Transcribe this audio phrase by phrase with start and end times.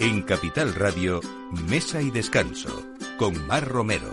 [0.00, 1.20] En Capital Radio,
[1.68, 2.84] Mesa y Descanso,
[3.18, 4.08] con Mar Romero.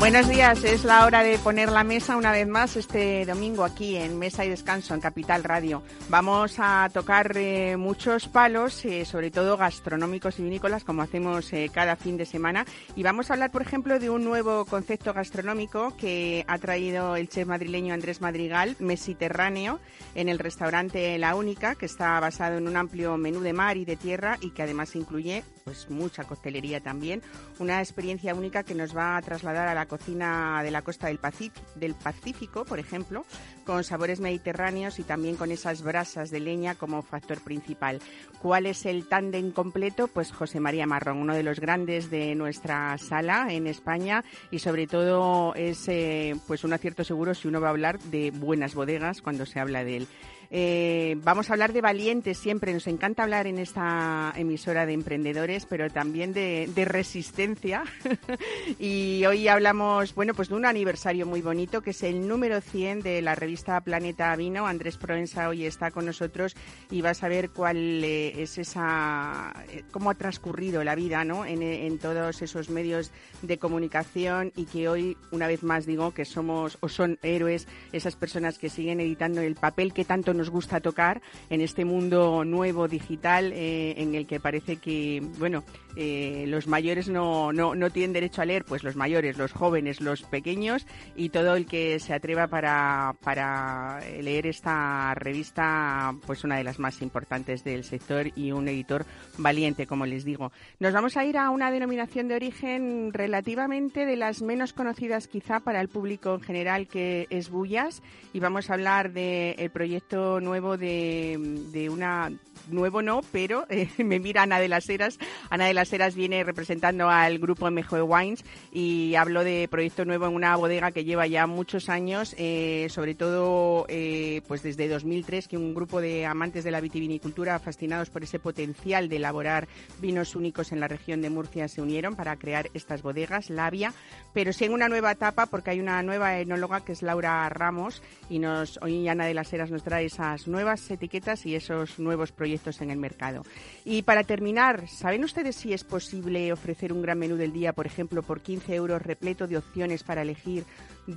[0.00, 3.96] Buenos días, es la hora de poner la mesa una vez más este domingo aquí
[3.96, 5.84] en Mesa y Descanso en Capital Radio.
[6.10, 11.70] Vamos a tocar eh, muchos palos, eh, sobre todo gastronómicos y vinícolas, como hacemos eh,
[11.72, 12.66] cada fin de semana.
[12.96, 17.28] Y vamos a hablar, por ejemplo, de un nuevo concepto gastronómico que ha traído el
[17.28, 19.78] chef madrileño Andrés Madrigal, Mesiterráneo,
[20.16, 23.84] en el restaurante La Única, que está basado en un amplio menú de mar y
[23.84, 27.22] de tierra y que además incluye pues mucha coctelería también.
[27.60, 31.18] Una experiencia única que nos va a trasladar a la cocina de la costa del
[31.18, 33.24] Pacífico, del Pacífico, por ejemplo,
[33.64, 38.00] con sabores mediterráneos y también con esas brasas de leña como factor principal.
[38.40, 40.08] ¿Cuál es el tándem completo?
[40.08, 44.86] Pues José María Marrón, uno de los grandes de nuestra sala en España y sobre
[44.86, 49.20] todo es eh, pues un acierto seguro si uno va a hablar de buenas bodegas
[49.20, 50.08] cuando se habla de él.
[50.52, 52.72] Eh, vamos a hablar de valientes siempre.
[52.74, 57.84] Nos encanta hablar en esta emisora de emprendedores, pero también de, resistencia.
[58.78, 63.02] y hoy hablamos, bueno, pues de un aniversario muy bonito, que es el número 100
[63.02, 64.66] de la revista Planeta Vino.
[64.66, 66.56] Andrés Proenza hoy está con nosotros
[66.90, 71.44] y va a saber cuál eh, es esa, eh, cómo ha transcurrido la vida, ¿no?
[71.44, 73.12] En, en todos esos medios
[73.42, 78.16] de comunicación y que hoy, una vez más, digo que somos o son héroes esas
[78.16, 82.88] personas que siguen editando el papel que tanto nos gusta tocar en este mundo nuevo
[82.88, 85.64] digital eh, en el que parece que, bueno,
[85.96, 90.00] eh, los mayores no, no, no, tienen derecho a leer, pues los mayores, los jóvenes,
[90.00, 96.56] los pequeños y todo el que se atreva para, para leer esta revista, pues una
[96.56, 99.04] de las más importantes del sector y un editor
[99.36, 100.52] valiente, como les digo.
[100.78, 105.60] Nos vamos a ir a una denominación de origen relativamente de las menos conocidas quizá
[105.60, 108.02] para el público en general, que es Bullas,
[108.32, 111.36] y vamos a hablar del proyecto nuevo de,
[111.72, 112.30] de una
[112.72, 115.18] nuevo no, pero eh, me mira Ana de las Heras.
[115.50, 120.26] Ana de las Heras viene representando al grupo MJ Wines y hablo de proyecto nuevo
[120.26, 125.48] en una bodega que lleva ya muchos años, eh, sobre todo eh, pues desde 2003,
[125.48, 129.68] que un grupo de amantes de la vitivinicultura fascinados por ese potencial de elaborar
[130.00, 133.92] vinos únicos en la región de Murcia se unieron para crear estas bodegas, Labia,
[134.32, 138.02] pero sí en una nueva etapa porque hay una nueva enóloga que es Laura Ramos
[138.28, 142.32] y nos hoy Ana de las Heras nos trae esas nuevas etiquetas y esos nuevos
[142.32, 143.42] proyectos en el mercado.
[143.84, 147.86] Y para terminar, ¿saben ustedes si es posible ofrecer un gran menú del día, por
[147.86, 150.64] ejemplo, por 15 euros repleto de opciones para elegir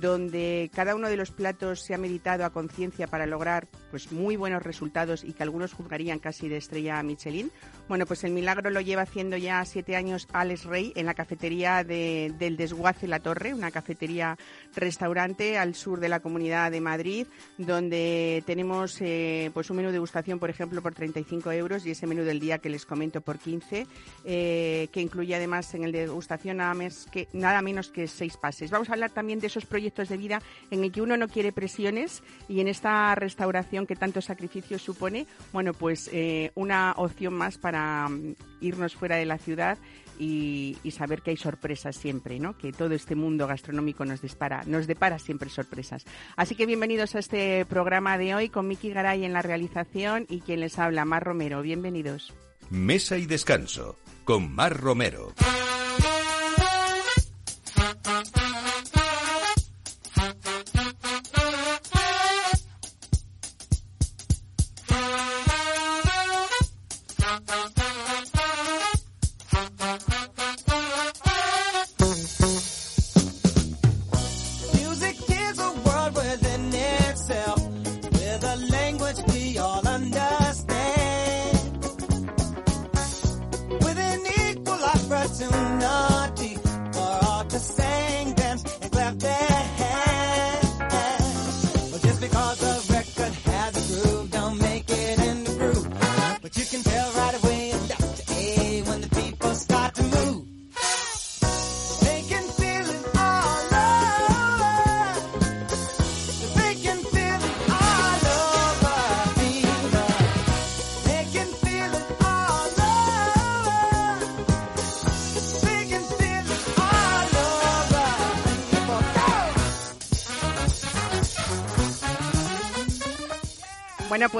[0.00, 4.36] donde cada uno de los platos se ha meditado a conciencia para lograr pues muy
[4.36, 7.50] buenos resultados y que algunos juzgarían casi de estrella Michelin.
[7.88, 11.84] Bueno, pues el milagro lo lleva haciendo ya siete años Alex Rey en la cafetería
[11.84, 14.36] del Desguace La Torre, una cafetería
[14.74, 17.26] restaurante al sur de la Comunidad de Madrid,
[17.58, 22.06] donde tenemos eh, pues un menú de degustación, por ejemplo, por 35 euros y ese
[22.06, 23.86] menú del día que les comento por 15,
[24.24, 28.36] eh, que incluye además en el de degustación nada, más que, nada menos que seis
[28.36, 28.70] pases.
[28.70, 31.52] Vamos a hablar también de esos proyectos de vida en el que uno no quiere
[31.52, 37.58] presiones y en esta restauración que tanto sacrificio supone, bueno, pues eh, una opción más
[37.58, 39.78] para mm, irnos fuera de la ciudad
[40.18, 42.56] y, saber que hay sorpresas siempre, ¿no?
[42.56, 46.04] Que todo este mundo gastronómico nos dispara, nos depara siempre sorpresas.
[46.36, 50.40] Así que bienvenidos a este programa de hoy con Miki Garay en la realización y
[50.40, 51.62] quien les habla, Mar Romero.
[51.62, 52.32] Bienvenidos.
[52.70, 55.34] Mesa y descanso con Mar Romero.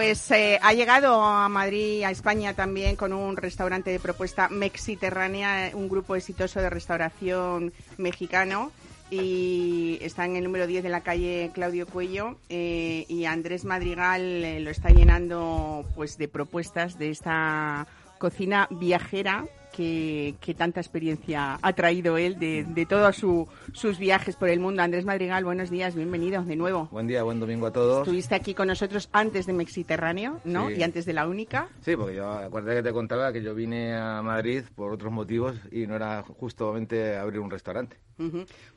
[0.04, 5.70] Pues eh, ha llegado a Madrid, a España también, con un restaurante de propuesta mexiterránea,
[5.72, 8.70] un grupo exitoso de restauración mexicano.
[9.10, 12.36] Y está en el número 10 de la calle Claudio Cuello.
[12.50, 17.86] Eh, y Andrés Madrigal eh, lo está llenando pues de propuestas de esta
[18.18, 24.60] cocina viajera que, tanta experiencia ha traído él de, de todos sus viajes por el
[24.60, 24.82] mundo.
[24.82, 26.88] Andrés Madrigal, buenos días, bienvenido de nuevo.
[26.92, 28.06] Buen día, buen domingo a todos.
[28.06, 30.70] Estuviste aquí con nosotros antes de Mexiterráneo, ¿no?
[30.70, 31.68] Y antes de la Única.
[31.80, 35.56] Sí, porque yo acuérdate que te contaba que yo vine a Madrid por otros motivos
[35.72, 37.98] y no era justamente abrir un restaurante.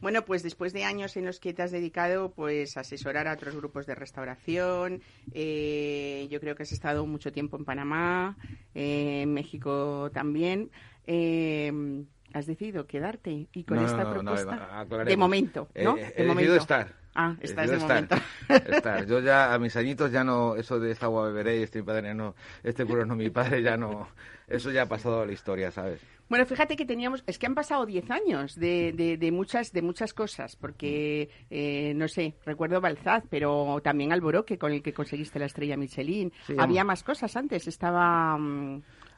[0.02, 3.34] Bueno, pues después de años en los que te has dedicado pues a asesorar a
[3.34, 5.02] otros grupos de restauración,
[5.32, 8.38] eh, yo creo que has estado mucho tiempo en Panamá,
[8.74, 10.72] eh, en México también.
[11.08, 11.72] Eh,
[12.34, 15.96] has decidido quedarte y con esta propuesta de momento, ¿no?
[15.96, 16.56] de he momento.
[16.56, 16.94] estar.
[17.16, 18.16] Ah, estás de momento.
[18.48, 19.08] Estar.
[19.08, 22.14] Yo ya a mis añitos ya no, eso de esta agua beberé y este padre
[22.14, 24.08] no, este culo no mi padre, ya no,
[24.48, 26.00] eso ya ha pasado a la historia, ¿sabes?
[26.30, 30.14] Bueno, fíjate que teníamos, es que han pasado 10 años de, de, muchas de muchas
[30.14, 35.46] cosas, porque, eh, no sé, recuerdo Balzaz, pero también Alboroque, con el que conseguiste la
[35.46, 36.32] estrella Michelin.
[36.58, 38.38] Había más cosas antes, estaba...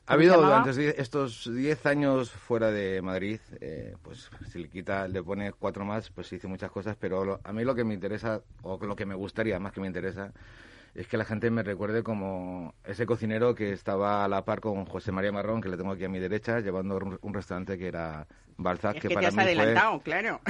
[0.09, 5.21] Ha habido durante estos 10 años fuera de Madrid, eh, pues si le quita, le
[5.21, 8.83] pone cuatro más, pues hice muchas cosas, pero a mí lo que me interesa, o
[8.83, 10.33] lo que me gustaría más que me interesa,
[10.95, 14.85] es que la gente me recuerde como ese cocinero que estaba a la par con
[14.85, 18.25] José María Marrón, que le tengo aquí a mi derecha, llevando un, restaurante que era
[18.57, 20.41] Balzac, que, para mí adelantado, claro.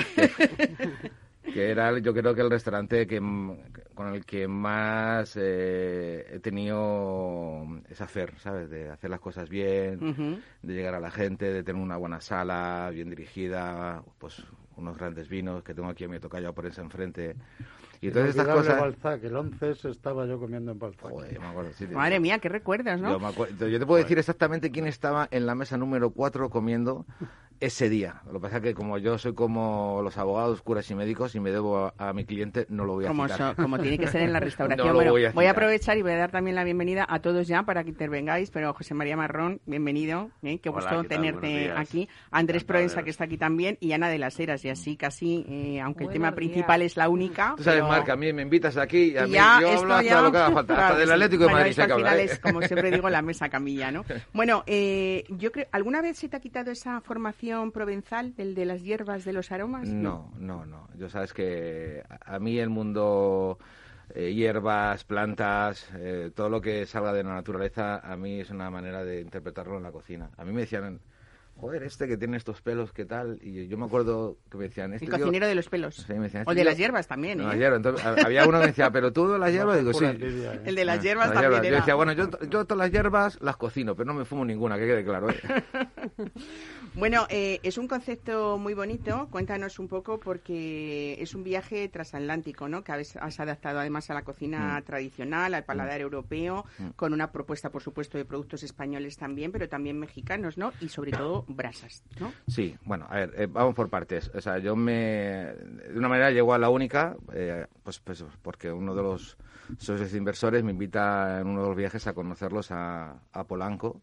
[0.55, 7.65] Que, era, yo creo que el restaurante que con el que más eh, he tenido
[7.89, 8.69] esa fer, ¿sabes?
[8.69, 12.89] De hacer las cosas bien, de llegar a la gente, de tener una buena sala,
[12.94, 14.44] bien dirigida, pues
[14.77, 17.36] unos grandes vinos que tengo aquí a mi tocayo por ese enfrente.
[18.01, 18.80] Y todas estas cosas.
[18.80, 21.12] Balzac, el 11 estaba yo comiendo en Balzac.
[21.91, 23.19] Madre mía, qué recuerdas, ¿no?
[23.59, 27.06] Yo, yo te puedo decir exactamente quién estaba en la mesa número 4 comiendo
[27.59, 28.21] ese día.
[28.25, 31.39] Lo que pasa es que como yo soy como los abogados, curas y médicos y
[31.39, 33.56] me debo a, mi cliente, no lo voy a como citar.
[33.56, 34.94] como tiene que ser en la restauración.
[35.33, 37.89] voy, a aprovechar y voy a dar también la bienvenida a todos ya para que
[37.89, 40.59] intervengáis, pero José María Marrón, bienvenido, ¿eh?
[40.59, 42.07] qué gusto tenerte aquí.
[42.31, 45.81] Andrés Proensa, que está aquí también, y Ana de las Heras, y así casi, eh,
[45.81, 47.55] aunque el tema principal es la única.
[47.57, 50.31] Tú sabes, Marca, a mí me invitas aquí y a mí yo hablo hasta lo
[50.31, 52.23] que haga falta, hasta del Atlético de Madrid al final ¿eh?
[52.23, 54.05] es, como siempre digo, la mesa camilla, ¿no?
[54.33, 58.84] Bueno, yo creo, ¿alguna vez se te ha quitado esa formación provenzal el de las
[58.84, 59.88] hierbas, de los aromas?
[59.88, 60.88] No, no, no.
[60.96, 63.57] Yo sabes que a mí el mundo
[64.16, 68.69] eh, hierbas, plantas, eh, todo lo que salga de la naturaleza, a mí es una
[68.69, 70.31] manera de interpretarlo en la cocina.
[70.38, 71.00] A mí me decían,
[71.59, 73.39] joder, este que tiene estos pelos, ¿qué tal?
[73.41, 74.94] Y yo me acuerdo que me decían...
[74.94, 75.95] Este el cocinero de los pelos.
[75.95, 77.45] Sí, me decían, o este de las hierbas también, ¿eh?
[77.45, 79.77] había uno que me decía, ¿pero tú de las hierbas?
[79.79, 80.06] Digo, sí.
[80.06, 83.95] El de las hierbas también Yo decía, bueno, yo, yo todas las hierbas las cocino,
[83.95, 85.29] pero no me fumo ninguna, que quede claro.
[85.29, 85.35] ¿eh?
[86.95, 89.27] bueno, eh, es un concepto muy bonito.
[89.31, 92.83] Cuéntanos un poco, porque es un viaje transatlántico, ¿no?
[92.83, 94.83] Que has adaptado además a la cocina mm.
[94.83, 96.03] tradicional, al paladar mm.
[96.03, 96.89] europeo, mm.
[96.95, 100.71] con una propuesta, por supuesto, de productos españoles también, pero también mexicanos, ¿no?
[100.79, 102.31] Y sobre todo brasas, ¿no?
[102.48, 104.31] Sí, bueno, a ver, eh, vamos por partes.
[104.34, 108.72] O sea, yo me, de una manera llego a la única, eh, pues, pues porque
[108.72, 109.38] uno de los
[109.78, 114.01] socios inversores me invita en uno de los viajes a conocerlos a, Polanco,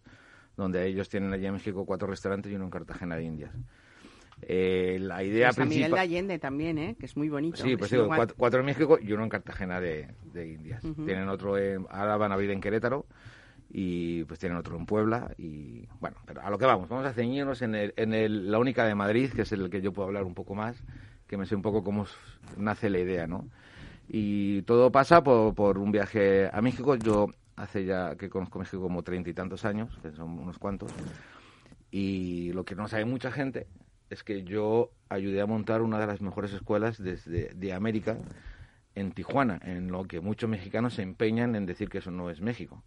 [0.56, 3.52] donde ellos tienen allí en México cuatro restaurantes y uno en Cartagena de Indias.
[4.42, 5.76] Eh, la idea pues principal...
[5.76, 6.96] Miguel de Allende también, ¿eh?
[6.98, 7.56] que es muy bonito.
[7.56, 10.82] Sí, pues digo, cuatro, en México y uno en Cartagena de, Indias.
[11.04, 13.06] Tienen otro, en, ahora van a abrir en Querétaro
[13.70, 17.12] y pues tienen otro en Puebla y bueno, pero a lo que vamos, vamos a
[17.12, 20.08] ceñirnos en, el, en el, la única de Madrid, que es el que yo puedo
[20.08, 20.76] hablar un poco más,
[21.26, 22.06] que me sé un poco cómo
[22.56, 23.48] nace la idea, ¿no?
[24.08, 28.80] Y todo pasa por, por un viaje a México, yo hace ya que conozco México
[28.80, 30.92] como treinta y tantos años, que son unos cuantos,
[31.90, 33.66] y lo que no sabe mucha gente
[34.10, 38.16] es que yo ayudé a montar una de las mejores escuelas desde, de América
[38.94, 42.40] en Tijuana, en lo que muchos mexicanos se empeñan en decir que eso no es
[42.40, 42.84] México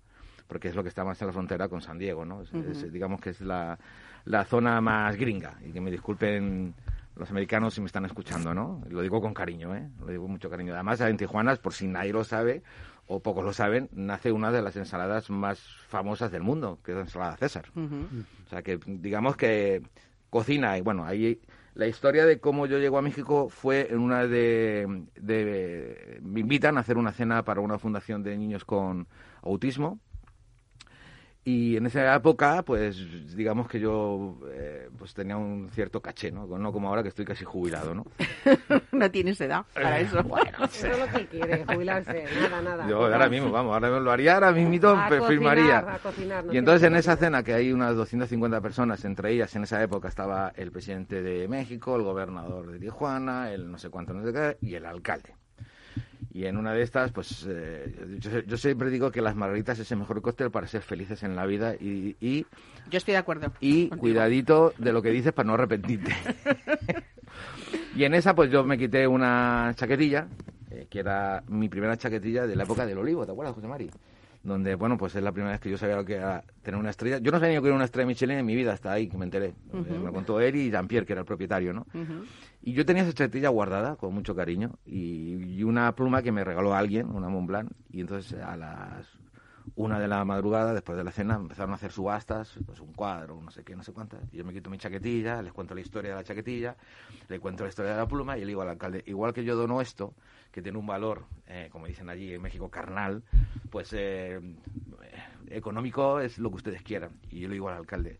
[0.49, 2.43] porque es lo que está más en la frontera con San Diego, ¿no?
[2.91, 3.77] digamos que es la,
[4.25, 6.73] la zona más gringa, y que me disculpen
[7.15, 8.81] los americanos si me están escuchando, ¿no?
[8.89, 9.87] Lo digo con cariño, ¿eh?
[9.99, 10.73] Lo digo con mucho cariño.
[10.73, 12.63] Además, en Tijuana, por si nadie lo sabe,
[13.07, 16.95] o pocos lo saben, nace una de las ensaladas más famosas del mundo, que es
[16.95, 17.65] la ensalada César.
[17.75, 19.83] O sea, que digamos que
[20.31, 21.39] cocina, y bueno, ahí
[21.75, 26.77] la historia de cómo yo llego a México fue en una de, de, Me invitan
[26.77, 29.07] a hacer una cena para una fundación de niños con
[29.43, 29.99] autismo
[31.51, 36.45] Y en esa época, pues digamos que yo eh, pues tenía un cierto caché, ¿no?
[36.45, 38.05] No como ahora que estoy casi jubilado, ¿no?
[38.91, 40.21] no tienes edad para eso.
[40.21, 42.87] bueno, eso es lo que quiere, jubilarse, nada, nada.
[42.87, 45.99] Yo ahora mismo, vamos, ahora lo haría, ahora mismo firmaría.
[46.51, 50.07] y entonces en esa cena que hay unas 250 personas, entre ellas en esa época
[50.07, 54.31] estaba el presidente de México, el gobernador de Tijuana, el no sé cuánto, no sé
[54.31, 55.33] qué, y el alcalde.
[56.39, 58.17] Y en una de estas, pues eh,
[58.47, 61.45] yo, siempre digo que las margaritas es el mejor cóctel para ser felices en la
[61.45, 62.15] vida y...
[62.21, 62.45] y
[62.89, 63.51] yo estoy de acuerdo.
[63.59, 66.15] Y cuidadito de lo que dices para no arrepentirte.
[67.97, 70.29] y en esa, pues yo me quité una chaquetilla,
[70.71, 73.89] eh, que era mi primera chaquetilla de la época del olivo, ¿te acuerdas, José Mari?
[74.41, 76.91] donde, bueno, pues es la primera vez que yo sabía lo que era tener una
[76.91, 77.17] estrella.
[77.17, 79.25] Yo no sabía que era una estrella Michelin en mi vida, hasta ahí que me
[79.25, 79.53] enteré.
[79.73, 81.85] Me contó él y Jean-Pierre, que era el propietario, ¿no?
[82.69, 86.75] Y yo tenía esa chaquetilla guardada con mucho cariño y, una pluma que me regaló
[86.75, 89.07] alguien, una Montblanc, y entonces a las
[89.75, 93.41] una de la madrugada, después de la cena, empezaron a hacer subastas, pues un cuadro,
[93.41, 94.19] no sé qué, no sé cuántas.
[94.31, 96.75] Yo me quito mi chaquetilla, les cuento la historia de la chaquetilla,
[97.27, 99.55] le cuento la historia de la pluma y le digo al alcalde, igual que yo
[99.55, 100.13] dono esto,
[100.51, 103.23] que tiene un valor, eh, como dicen allí en México, carnal,
[103.71, 104.39] pues eh,
[105.49, 107.13] económico es lo que ustedes quieran.
[107.31, 108.19] Y yo le digo al alcalde,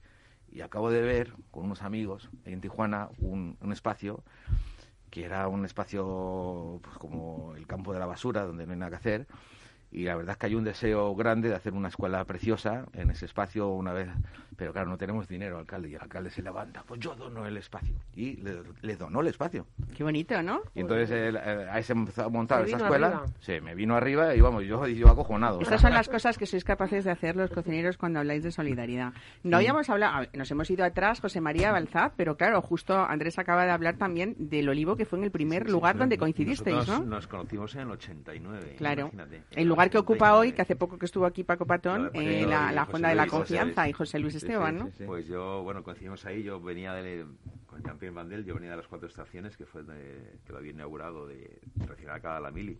[0.52, 4.24] y acabo de ver con unos amigos en Tijuana un, espacio
[5.10, 8.92] que era un espacio pues, como el campo de la basura, donde no hay nada
[8.92, 9.28] que hacer,
[9.92, 13.10] y la verdad es que hay un deseo grande de hacer una escuela preciosa en
[13.10, 13.70] ese espacio.
[13.70, 14.10] Una vez,
[14.60, 17.56] pero claro, no tenemos dinero, alcalde, y el alcalde se levanta, pues yo dono el
[17.56, 18.36] espacio, y
[18.82, 19.66] le, donó el espacio.
[19.96, 20.60] Qué bonito, ¿no?
[20.76, 24.42] Y entonces eh, ahí se empezó a montar esa escuela, sí, me vino arriba y
[24.42, 25.62] vamos, yo, yo acojonado.
[25.62, 29.14] Estas son las cosas que sois capaces de hacer los cocineros cuando habláis de solidaridad.
[29.44, 33.64] No habíamos hablado, nos hemos ido atrás, José María Balzaz, pero claro, justo Andrés acaba
[33.64, 37.00] de hablar también del olivo, que fue en el primer lugar donde coincidisteis, ¿no?
[37.00, 39.10] Nos conocimos en el 89, claro.
[39.52, 42.74] El lugar que ocupa hoy, que hace poco que estuvo aquí Paco Patón, eh, la,
[42.74, 44.90] la de la Confianza y José Luis Esteban, ¿no?
[45.06, 47.26] Pues yo, bueno, coincidimos ahí, yo venía de,
[47.66, 51.28] con Jean-Pierre Bandel, yo venía de las cuatro estaciones, que fue que lo había inaugurado
[51.28, 52.80] de recién acá la Mili.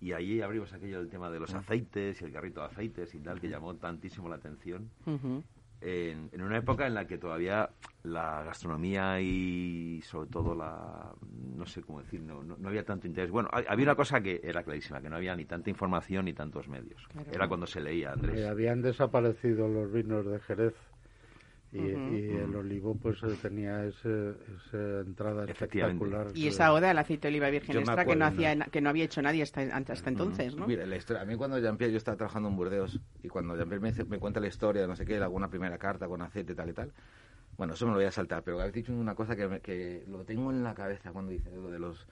[0.00, 3.18] Y ahí abrimos aquello del tema de los aceites y el carrito de aceites y
[3.18, 4.90] tal, que llamó tantísimo la atención
[5.80, 7.70] en, una época en la que todavía
[8.02, 11.12] la gastronomía y sobre todo la
[11.56, 13.30] no sé cómo decir no, no, había tanto interés.
[13.30, 16.68] Bueno había una cosa que era clarísima que no había ni tanta información ni tantos
[16.68, 17.06] medios.
[17.32, 18.46] Era cuando se leía Andrés.
[18.46, 20.74] Habían desaparecido los vinos de Jerez
[21.70, 26.28] y, el olivo pues eh, tenía ese, esa entrada espectacular.
[26.34, 29.04] Y esa oda al aceite de oliva virgen extra que no, hacía, que no había
[29.04, 30.66] hecho nadie hasta, hasta entonces, ¿no?
[30.66, 34.40] Mira, a mí cuando Jean-Pierre, yo estaba trabajando en Burdeos y cuando Jean-Pierre me, cuenta
[34.40, 36.92] la historia de no sé qué, alguna primera carta con aceite tal y tal,
[37.58, 40.24] bueno, eso me lo voy a saltar, pero habéis dicho una cosa que, que lo
[40.24, 42.06] tengo en la cabeza cuando dice lo de los,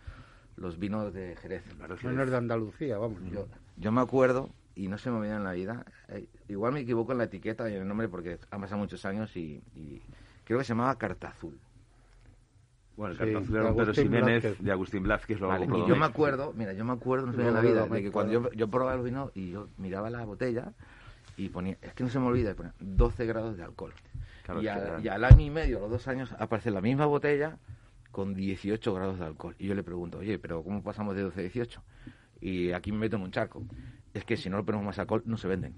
[0.57, 1.65] los vinos de Jerez.
[1.89, 3.21] Los vinos de Andalucía, vamos.
[3.31, 3.47] Yo,
[3.77, 5.85] yo me acuerdo y no se me olvida en la vida.
[6.09, 9.05] Eh, igual me equivoco en la etiqueta y en el nombre porque han pasado muchos
[9.07, 9.61] años y,
[10.45, 11.59] creo que se llamaba Carta Azul.
[12.97, 15.41] Bueno, el Carta Azul era un Pedro Jiménez de Agustín Blázquez.
[15.41, 17.61] Lo vale, y yo me acuerdo, mira, yo me acuerdo, no se me en la
[17.63, 20.73] vida, de que cuando yo, yo probaba el vino y yo miraba la botella
[21.39, 23.95] y ponía, es que no se me olvida, ponía 12 grados de alcohol.
[24.61, 24.69] y,
[25.09, 27.57] al año y medio, los dos años, aparece la misma botella
[28.11, 29.55] con 18 grados de alcohol.
[29.59, 31.83] Y yo le pregunto, oye, pero ¿cómo pasamos de 12 a 18?
[32.41, 33.63] Y aquí me meto en un charco
[34.19, 35.77] es que si no lo ponemos más alcohol no se venden.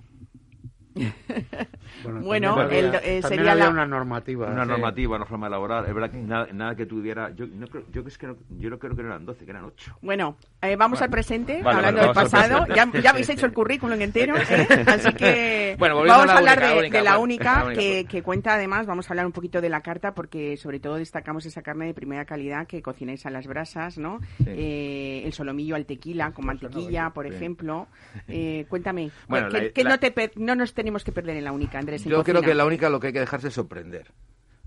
[2.23, 3.71] bueno, eh, sería la...
[3.71, 4.49] una normativa.
[4.49, 5.87] Una normativa, una forma de elaborar.
[5.87, 7.31] Es verdad que nada, que tuviera.
[7.31, 9.51] Yo, no creo, yo, es que no, yo no creo que no eran 12, que
[9.51, 9.99] eran 8.
[10.03, 12.67] Bueno, eh, vamos al presente, hablando del pasado.
[12.75, 14.69] Ya, ya, habéis hecho el currículum entero, ¿eh?
[14.87, 18.87] así que vamos a, hablar de, la única, que, que, cuenta además.
[18.87, 21.95] Vamos a hablar un poquito de la carta, porque sobre todo destacamos esa carne de
[21.95, 24.21] primera calidad que cocináis a las brasas, ¿no?
[24.47, 27.87] Eh, el solomillo al tequila con mantequilla, por ejemplo.
[28.69, 32.05] cuéntame, bueno, ¿qué, no, te, no nos tenemos que perder en la única, Andrés?
[32.05, 34.13] Yo creo que la única lo que hay que dejarse es sorprender.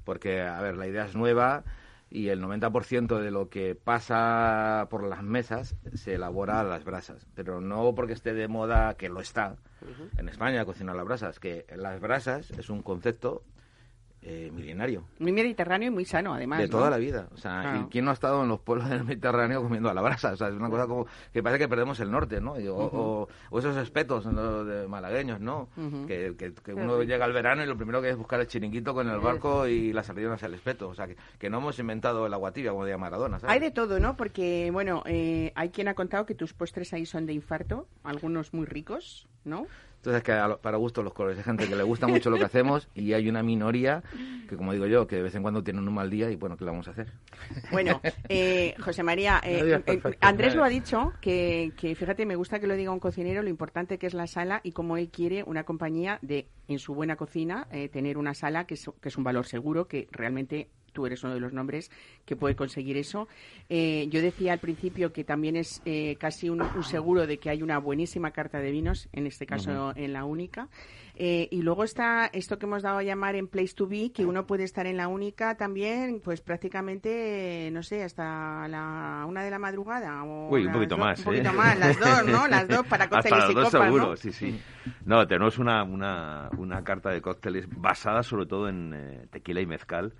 [0.03, 1.63] Porque, a ver, la idea es nueva
[2.09, 7.25] y el 90% de lo que pasa por las mesas se elabora a las brasas.
[7.35, 9.55] Pero no porque esté de moda, que lo está,
[10.17, 13.43] en España cocinar las brasas, que las brasas es un concepto
[14.23, 15.03] eh, milenario.
[15.17, 16.59] Muy mediterráneo y muy sano, además.
[16.59, 17.27] De toda la vida.
[17.33, 20.31] O sea, ¿quién no ha estado en los pueblos del Mediterráneo comiendo a la brasa?
[20.31, 22.53] O sea, es una cosa como que parece que perdemos el norte, ¿no?
[22.53, 25.69] o, esos espetos de malagueños, ¿no?
[26.07, 29.19] Que, uno llega al verano y lo primero que es buscar el chiringuito con el
[29.19, 30.89] barco y las sardinas al espeto.
[30.89, 33.39] O sea, que, no hemos inventado el agua tibia como decía Maradona.
[33.43, 34.15] Hay de todo, ¿no?
[34.15, 38.53] Porque, bueno, eh, hay quien ha contado que tus postres ahí son de infarto, algunos
[38.53, 39.27] muy ricos.
[39.43, 39.67] ¿no?
[40.01, 41.37] Entonces, que lo- para gusto los colores.
[41.37, 44.01] Hay gente que le gusta mucho lo que hacemos y hay una minoría
[44.49, 46.57] que, como digo yo, que de vez en cuando tienen un mal día y bueno,
[46.57, 47.11] ¿qué le vamos a hacer?
[47.71, 50.01] Bueno, eh, José María, eh, eh.
[50.21, 53.49] Andrés lo ha dicho, que, que fíjate, me gusta que lo diga un cocinero, lo
[53.49, 57.15] importante que es la sala y cómo él quiere una compañía de, en su buena
[57.15, 61.05] cocina, eh, tener una sala que es, que es un valor seguro, que realmente tú
[61.05, 61.91] eres uno de los nombres
[62.25, 63.27] que puede conseguir eso.
[63.69, 67.49] Eh, yo decía al principio que también es eh, casi un, un seguro de que
[67.49, 70.67] hay una buenísima carta de vinos, en este caso en la única.
[71.15, 74.25] Eh, y luego está esto que hemos dado a llamar en Place to Be, que
[74.25, 79.51] uno puede estar en la única también, pues prácticamente, no sé, hasta la una de
[79.51, 80.23] la madrugada.
[80.23, 81.53] O Uy, un las poquito dos- más, Un poquito ¿eh?
[81.53, 82.47] más, las dos, ¿no?
[82.47, 84.15] Las dos para Hasta cócteles las y dos copas, seguro, ¿no?
[84.15, 84.59] sí, sí.
[85.05, 89.65] No, tenemos una, una, una carta de cócteles basada sobre todo en eh, tequila y
[89.65, 90.13] mezcal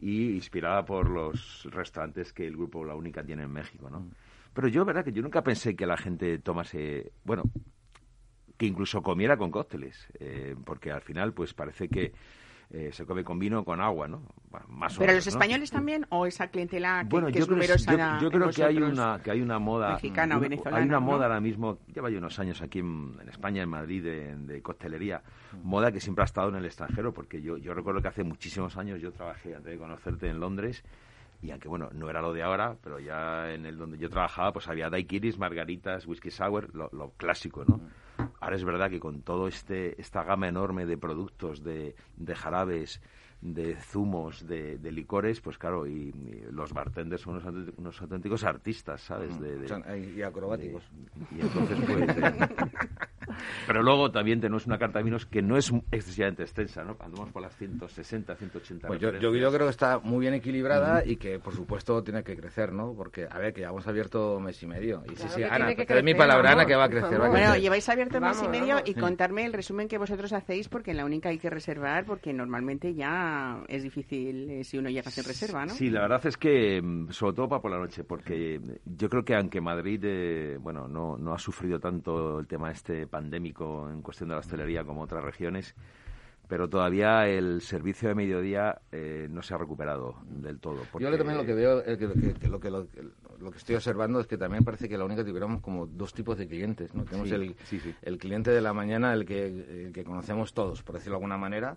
[0.00, 4.06] y inspirada por los restaurantes que el grupo La Única tiene en México, ¿no?
[4.52, 7.44] Pero yo, verdad, que yo nunca pensé que la gente tomase, bueno,
[8.56, 12.12] que incluso comiera con cócteles, eh, porque al final, pues parece que
[12.70, 14.22] eh, se come con vino o con agua, ¿no?
[14.50, 15.38] Bueno, más o Pero menos, los ¿no?
[15.38, 18.50] españoles también, o esa clientela que, bueno, que yo es creo, numerosa yo, yo creo
[18.50, 21.06] que hay una que hay una moda Mexicana o venezolana, hay una ¿no?
[21.06, 24.62] moda ahora mismo lleva ya unos años aquí en, en España en Madrid de, de
[24.62, 25.22] coctelería
[25.62, 28.76] moda que siempre ha estado en el extranjero porque yo yo recuerdo que hace muchísimos
[28.76, 30.82] años yo trabajé antes de conocerte en Londres
[31.42, 34.52] y aunque bueno no era lo de ahora pero ya en el donde yo trabajaba
[34.52, 37.80] pues había daiquiris margaritas whisky sour lo, lo clásico no
[38.40, 43.00] ahora es verdad que con todo este esta gama enorme de productos de, de jarabes
[43.42, 48.02] de zumos, de, de licores, pues claro, y, y los bartenders son unos, auténticos- unos
[48.02, 49.38] auténticos artistas, ¿sabes?
[49.38, 49.84] De, de- Son-
[50.16, 50.82] y acrobáticos.
[51.30, 52.16] y entonces, pues...
[52.16, 52.32] eh,
[53.66, 56.96] pero luego también tenemos una carta de vinos que no es excesivamente extensa, ¿no?
[57.00, 61.04] Andamos por las 160, 180 Pues yo, yo, yo creo que está muy bien equilibrada
[61.04, 62.94] y que, por supuesto, tiene que crecer, ¿no?
[62.94, 65.02] Porque, a ver, que ya hemos abierto mes y medio.
[65.06, 67.20] Y sí, Claro sí, Ana, te doy mi palabra, Ana, vamos, que va a crecer,
[67.20, 67.48] va a crecer.
[67.48, 68.88] Bueno, lleváis abierto mes y Vamos, medio vamos.
[68.88, 72.32] y contarme el resumen que vosotros hacéis, porque en la única hay que reservar, porque
[72.32, 75.72] normalmente ya es difícil eh, si uno llega sin reserva, ¿no?
[75.72, 79.24] Sí, la verdad es que, mm, sobre todo para por la noche, porque yo creo
[79.24, 84.02] que aunque Madrid, eh, bueno, no, no ha sufrido tanto el tema este pandémico en
[84.02, 85.74] cuestión de la hostelería como otras regiones,
[86.48, 90.84] pero todavía el servicio de mediodía eh, no se ha recuperado del todo.
[90.84, 93.02] Yo porque- lo- también lo que veo, eh, que, que- que lo, que, lo, que-
[93.40, 96.38] lo que estoy observando es que también parece que la única tuviéramos como dos tipos
[96.38, 97.02] de clientes, ¿no?
[97.04, 97.94] Tenemos Sí, el, sí, sí.
[98.02, 99.46] el cliente de la mañana, el que,
[99.86, 101.76] el que conocemos todos, por decirlo de alguna manera,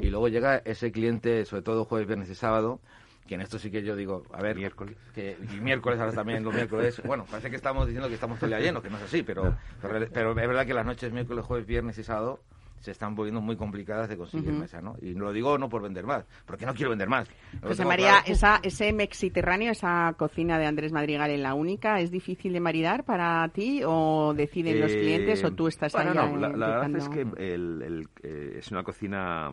[0.00, 2.80] y luego llega ese cliente, sobre todo jueves, viernes y sábado,
[3.28, 4.96] que en esto sí que yo digo, a ver, Miércoles.
[5.14, 8.46] que, y miércoles ahora también, los miércoles, bueno, parece que estamos diciendo que estamos todo
[8.46, 11.12] el día llenos, que no es así, pero, pero, pero es verdad que las noches
[11.12, 12.40] miércoles, jueves, viernes y sábado
[12.80, 14.94] se están volviendo muy complicadas de conseguir mesa, ¿no?
[15.02, 17.28] Y lo digo no por vender más, porque no quiero vender más.
[17.60, 18.32] Lo José María, claro.
[18.32, 23.02] esa, ese Mexiterráneo, esa cocina de Andrés Madrigal en la única, ¿es difícil de maridar
[23.04, 26.68] para ti o deciden los Eh, clientes o tú estás bueno, ahí no, la, la
[26.68, 29.50] verdad es que el- el, eh, es una cocina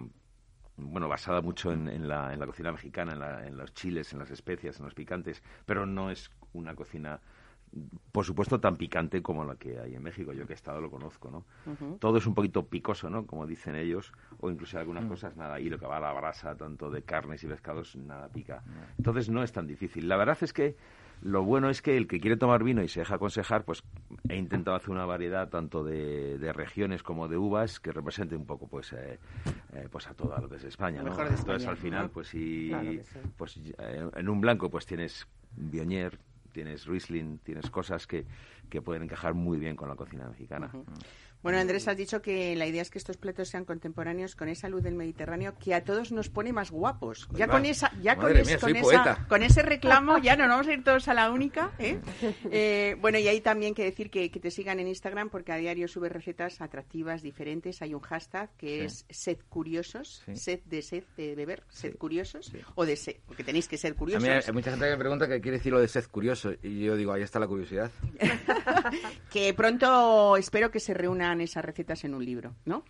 [0.77, 4.11] bueno basada mucho en, en la, en la cocina mexicana, en, la- en los chiles,
[4.13, 7.19] en las especias, en los picantes, pero no es una cocina
[8.13, 10.31] por supuesto tan picante como la que hay en México.
[10.31, 11.43] Yo que he estado lo conozco, ¿no?
[11.99, 13.25] Todo es un poquito picoso, ¿no?
[13.25, 15.59] Como dicen ellos, o incluso algunas cosas nada.
[15.59, 18.63] Y lo que va a la brasa, tanto de carnes y pescados, nada pica.
[18.97, 20.07] Entonces no es tan difícil.
[20.07, 20.77] La verdad es que
[21.21, 23.83] lo bueno es que el que quiere tomar vino y se deja aconsejar, pues
[24.29, 28.45] he intentado hacer una variedad tanto de, de regiones como de uvas que represente un
[28.45, 29.19] poco, pues, eh,
[29.73, 31.09] eh, pues a todo lo que es España, ¿no?
[31.09, 32.09] mejor de Entonces España, al final, ¿no?
[32.11, 33.19] pues si, Claro sí.
[33.37, 36.19] pues eh, en un blanco, pues tienes Bionier,
[36.51, 38.25] tienes Riesling, tienes cosas que,
[38.69, 40.71] que pueden encajar muy bien con la cocina mexicana.
[41.45, 44.67] Bueno, Andrés, has dicho que la idea es que estos platos sean contemporáneos con esa
[44.67, 47.27] luz del Mediterráneo que a todos nos pone más guapos.
[47.33, 47.53] Ya va.
[47.53, 50.67] con esa, ya con, es- mía, con esa- con ese reclamo ya no nos vamos
[50.69, 51.71] a ir todos a la única.
[51.77, 51.99] ¿eh?
[52.51, 55.57] Eh, bueno, y hay también que decir que, que te sigan en Instagram porque a
[55.57, 57.79] diario subes recetas atractivas, diferentes.
[57.83, 58.85] Hay un hashtag que Sí.
[58.85, 60.35] es sed curiosos, Sí.
[60.37, 61.97] sed de sed de beber, sed Sí.
[61.99, 62.57] curiosos Sí.
[62.73, 64.23] o de sed, porque tenéis que ser A curiosos.
[64.27, 66.85] mí hay mucha gente que me pregunta qué quiere decir lo de sed curioso y
[66.85, 67.91] yo digo, ahí está la curiosidad.
[69.31, 72.83] Que pronto espero que se reúnan esas recetas en un libro, ¿no?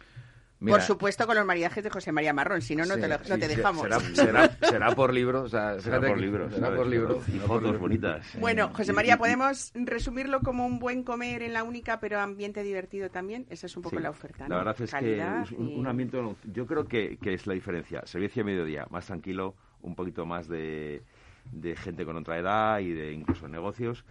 [0.58, 3.08] Mira, Por supuesto con los maridajes de José María Marrón, si no, no sí, te,
[3.10, 3.82] lo- no sí, te sí, dejamos.
[3.84, 6.54] Será, será, será por libro, o sea, Será por libros.
[6.54, 6.80] Será ¿sabes?
[6.80, 7.22] por libro.
[7.28, 8.26] Y fotos bonitas.
[8.40, 13.10] Bueno, José María, ¿podemos resumirlo como un buen comer en la única, pero ambiente divertido
[13.10, 13.46] también?
[13.50, 14.02] Esa es un poco Sí.
[14.02, 14.56] la oferta, ¿no?
[14.56, 16.18] La verdad es Calidad que es un, y- un ambiente,
[16.54, 18.04] yo creo que, que es la diferencia.
[18.06, 21.04] Servicio a mediodía, más tranquilo, un poquito más de,
[21.52, 24.06] de gente con otra edad y de incluso negocios.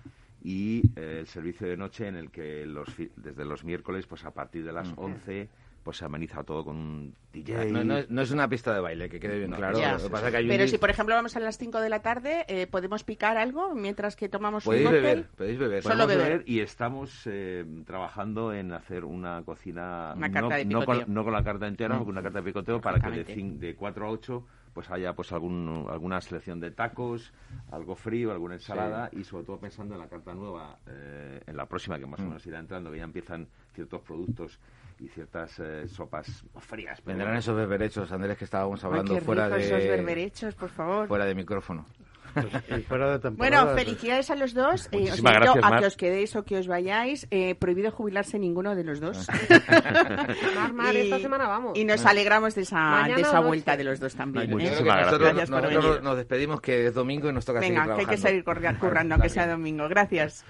[0.44, 4.24] Y eh, el servicio de noche en el que los fi- desde los miércoles, pues
[4.26, 5.48] a partir de las 11,
[5.82, 7.70] pues se ameniza todo con un DJ.
[7.72, 9.78] No, no es- no es una pista de baile, que quede bien No, claro.
[9.78, 11.80] Lo que pasa es que hay un Pero si, por ejemplo, vamos a las 5
[11.80, 15.02] de la tarde, eh, ¿podemos picar algo mientras que tomamos un Podéis cóctel?
[15.02, 15.82] beber, podéis beber.
[15.82, 16.42] Solo Podemos beber.
[16.46, 20.86] y estamos eh, trabajando en hacer una cocina Una no, carta de picoteo.
[21.04, 23.24] con, no con la carta entera, con una carta de picoteo para que de,
[23.58, 27.32] de 4 a 8 pues haya pues algún, alguna selección de tacos,
[27.70, 31.66] algo frío, alguna ensalada y sobre todo pensando en la carta nueva, eh, en la
[31.66, 32.24] próxima que más Mm.
[32.24, 34.58] o menos irá entrando, que ya empiezan ciertos productos
[34.98, 37.00] y ciertas eh, sopas frías.
[37.00, 40.68] pero Vendrán esos beberechos, Andrés, que estábamos hablando Ay, qué fuera de esos berberechos, por
[40.70, 41.06] favor.
[41.08, 41.86] fuera de micrófono.
[42.34, 43.30] Pues, fuera de.
[43.30, 44.88] Bueno, felicidades a los dos.
[44.92, 45.80] Eh, os invito gracias, a Mar.
[45.80, 47.26] que os quedéis o que os vayáis.
[47.30, 49.26] Eh, prohibido jubilarse ninguno de los dos.
[50.56, 51.76] Mar, Mar, esta semana vamos.
[51.78, 53.46] Y nos alegramos de esa, de esa noche.
[53.46, 54.44] vuelta de los dos también.
[54.44, 54.48] ¿eh?
[54.48, 56.02] que Muchísimas nosotros, Gracias por nosotros venir.
[56.02, 59.14] nos despedimos, que es domingo y nos toca seguir Venga, que hay que seguir currando,
[59.14, 59.88] aunque sea domingo.
[59.88, 60.44] Gracias.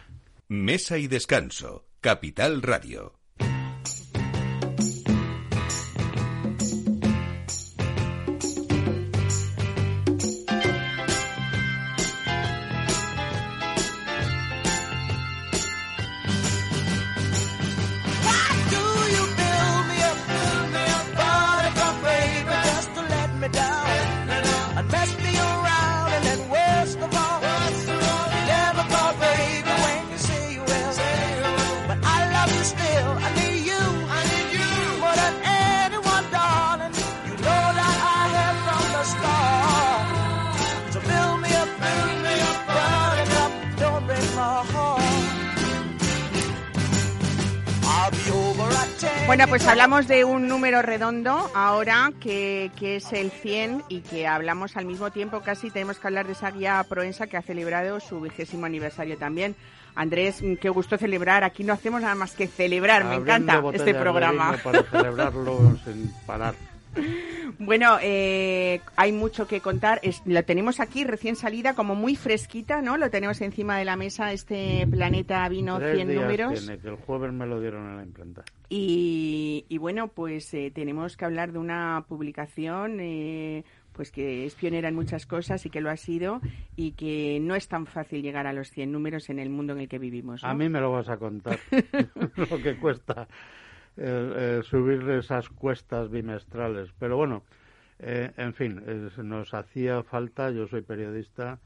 [0.48, 1.86] Mesa y descanso.
[2.00, 3.14] Capital Radio.
[23.44, 23.86] Me down.
[24.78, 24.90] And
[49.26, 54.26] Bueno, pues hablamos de un número redondo ahora que, que es el 100 y que
[54.26, 58.00] hablamos al mismo tiempo casi tenemos que hablar de esa guía Proensa que ha celebrado
[58.00, 59.56] su vigésimo aniversario también.
[59.94, 61.42] Andrés, mm, qué gusto celebrar.
[61.42, 63.04] Aquí no hacemos nada más que celebrar.
[63.04, 64.58] Me abriendo encanta este programa.
[64.62, 66.54] Para celebrarlo sin parar.
[67.58, 70.00] Bueno, eh, hay mucho que contar.
[70.02, 72.96] Es, lo tenemos aquí recién salida, como muy fresquita, ¿no?
[72.96, 76.60] Lo tenemos encima de la mesa, este Planeta Vino Tres 100 días números.
[76.66, 78.44] tiene, que el jueves me lo dieron en la imprenta.
[78.68, 84.54] Y, y bueno, pues eh, tenemos que hablar de una publicación eh, pues que es
[84.54, 86.40] pionera en muchas cosas y que lo ha sido
[86.76, 89.80] y que no es tan fácil llegar a los 100 números en el mundo en
[89.80, 90.42] el que vivimos.
[90.42, 90.48] ¿no?
[90.48, 91.58] A mí me lo vas a contar.
[92.50, 93.28] lo que cuesta
[93.96, 96.90] el, el subir esas cuestas bimestrales.
[96.98, 97.42] Pero bueno,
[97.98, 98.82] eh, en fin,
[99.22, 101.58] nos hacía falta, yo soy periodista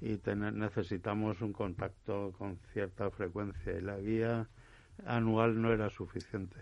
[0.00, 4.48] y necesitamos un contacto con cierta frecuencia y la guía
[5.06, 6.56] anual no era suficiente.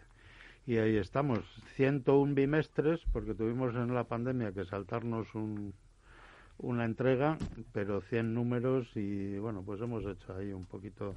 [0.67, 1.41] Y ahí estamos,
[1.77, 5.73] 101 bimestres, porque tuvimos en la pandemia que saltarnos un,
[6.59, 7.39] una entrega,
[7.73, 11.15] pero 100 números y bueno, pues hemos hecho ahí un poquito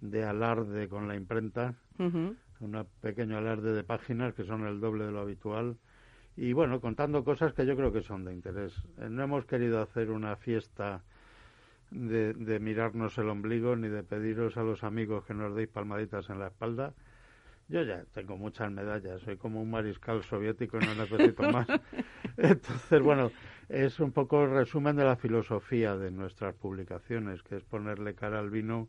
[0.00, 1.74] de alarde con la imprenta.
[2.60, 5.76] Un pequeño alarde de páginas que son el doble de lo habitual
[6.36, 8.74] y bueno, contando cosas que yo creo que son de interés.
[8.98, 11.02] Eh, No hemos querido hacer una fiesta
[11.90, 16.30] de, de mirarnos el ombligo ni de pediros a los amigos que nos deis palmaditas
[16.30, 16.94] en la espalda.
[17.68, 21.68] Yo ya tengo muchas medallas, soy como un mariscal soviético y no necesito más.
[22.36, 23.32] Entonces, bueno,
[23.68, 28.40] es un poco el resumen de la filosofía de nuestras publicaciones, que es ponerle cara
[28.40, 28.88] al vino,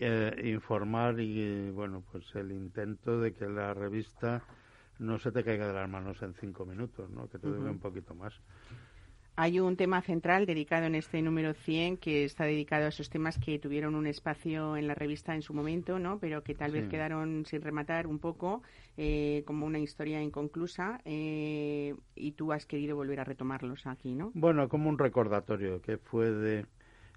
[0.00, 4.42] eh, informar y, bueno, pues el intento de que la revista
[4.98, 7.28] no se te caiga de las manos en cinco minutos, ¿no?
[7.28, 7.70] Que te dure Ujú.
[7.70, 8.34] un poquito más.
[9.36, 13.38] Hay un tema central dedicado en este número 100 que está dedicado a esos temas
[13.38, 16.18] que tuvieron un espacio en la revista en su momento, ¿no?
[16.18, 16.90] Pero que tal vez Sí.
[16.90, 18.62] quedaron sin rematar un poco,
[18.98, 24.30] eh, como una historia inconclusa, eh, y tú has querido volver a retomarlos aquí, ¿no?
[24.34, 26.66] Bueno, como un recordatorio que fue de,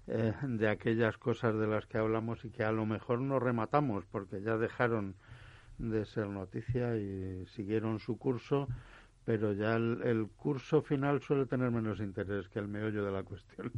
[0.06, 4.04] eh, de aquellas cosas de las que hablamos y que a lo mejor no rematamos
[4.10, 5.14] porque ya dejaron
[5.78, 8.68] de ser noticia y siguieron su curso,
[9.24, 13.22] pero ya el, el curso final suele tener menos interés que el meollo de la
[13.22, 13.72] cuestión.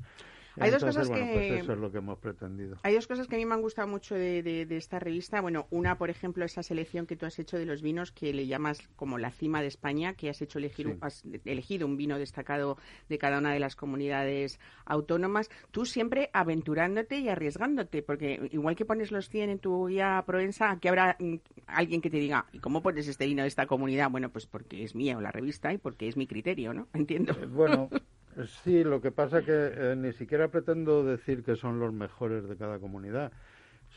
[0.59, 2.77] Hay dos cosas bueno, que- pues eso es lo que hemos pretendido.
[2.83, 5.40] Hay dos cosas que a mí me han gustado mucho de, de- de esta revista.
[5.40, 8.47] Bueno, una, por ejemplo, esa selección que tú has hecho de los vinos que le
[8.47, 10.92] llamas como la cima de España, que has hecho elegir, Sí.
[10.92, 15.51] un- has elegido un vino destacado de cada una de las comunidades autónomas.
[15.71, 20.71] Tú siempre aventurándote y arriesgándote, porque igual que pones los 100 en tu guía Provenza,
[20.71, 21.35] aquí habrá mm,
[21.66, 24.11] alguien que te diga, ¿y cómo pones este vino de esta comunidad?
[24.11, 26.88] Bueno, pues porque es mía o la revista y porque es mi criterio, ¿no?
[26.95, 27.33] Entiendo.
[27.40, 27.88] Eh, Bueno,
[28.44, 32.57] sí, lo que pasa que eh, ni siquiera pretendo decir que son los mejores de
[32.57, 33.33] cada comunidad.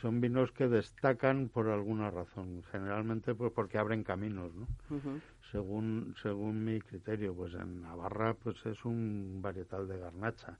[0.00, 4.66] Son vinos que destacan por alguna razón, generalmente pues porque abren caminos, ¿no?
[5.50, 10.58] Según según mi criterio, pues en Navarra pues es un varietal de garnacha.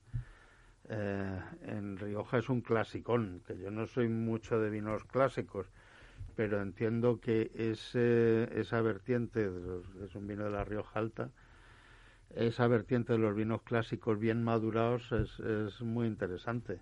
[0.89, 5.67] Eh, en Rioja es un clasicón, que yo no soy mucho de vinos clásicos,
[6.35, 9.49] pero entiendo que ese, esa vertiente,
[10.03, 11.29] es un vino de la Rioja Alta,
[12.35, 16.79] esa vertiente de los vinos clásicos bien madurados es, es muy interesante.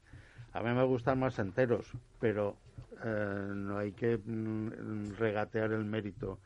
[0.53, 2.55] A mí me gustan más enteros, pero
[3.03, 6.39] eh, no hay que mm, regatear el mérito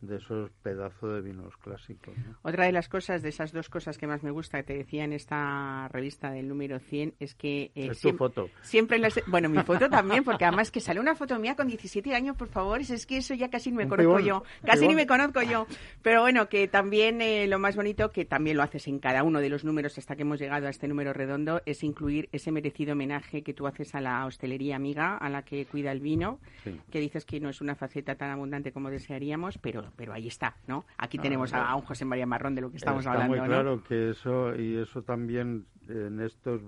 [0.00, 2.16] de esos pedazos de vinos clásicos.
[2.18, 2.36] ¿no?
[2.42, 5.04] Otra de las cosas, de esas dos cosas que más me gusta, que te decía
[5.04, 7.70] en esta revista del número 100, es que...
[7.74, 8.48] eh, es tu siem- foto.
[8.62, 9.20] Siempre las...
[9.26, 12.48] Bueno, mi foto también, porque además que sale una foto mía con 17 años, por
[12.48, 14.42] favor, es que eso ya casi ni me Un conozco pibón, yo.
[14.64, 15.66] Casi ni me conozco yo.
[16.02, 19.40] Pero bueno, que también eh, lo más bonito, que también lo haces en cada uno
[19.40, 22.92] de los números hasta que hemos llegado a este número redondo, es incluir ese merecido
[22.92, 26.78] homenaje que tú haces a la hostelería amiga, a la que cuida el vino, Sí.
[26.90, 30.56] que dices que no es una faceta tan abundante como desearíamos, pero, pero ahí está,
[30.66, 30.84] ¿no?
[30.98, 33.40] Aquí Ah, tenemos a, un José María Marrón de lo que estamos Está hablando, muy
[33.40, 33.46] ¿no?
[33.46, 36.60] claro que eso, y eso también en estos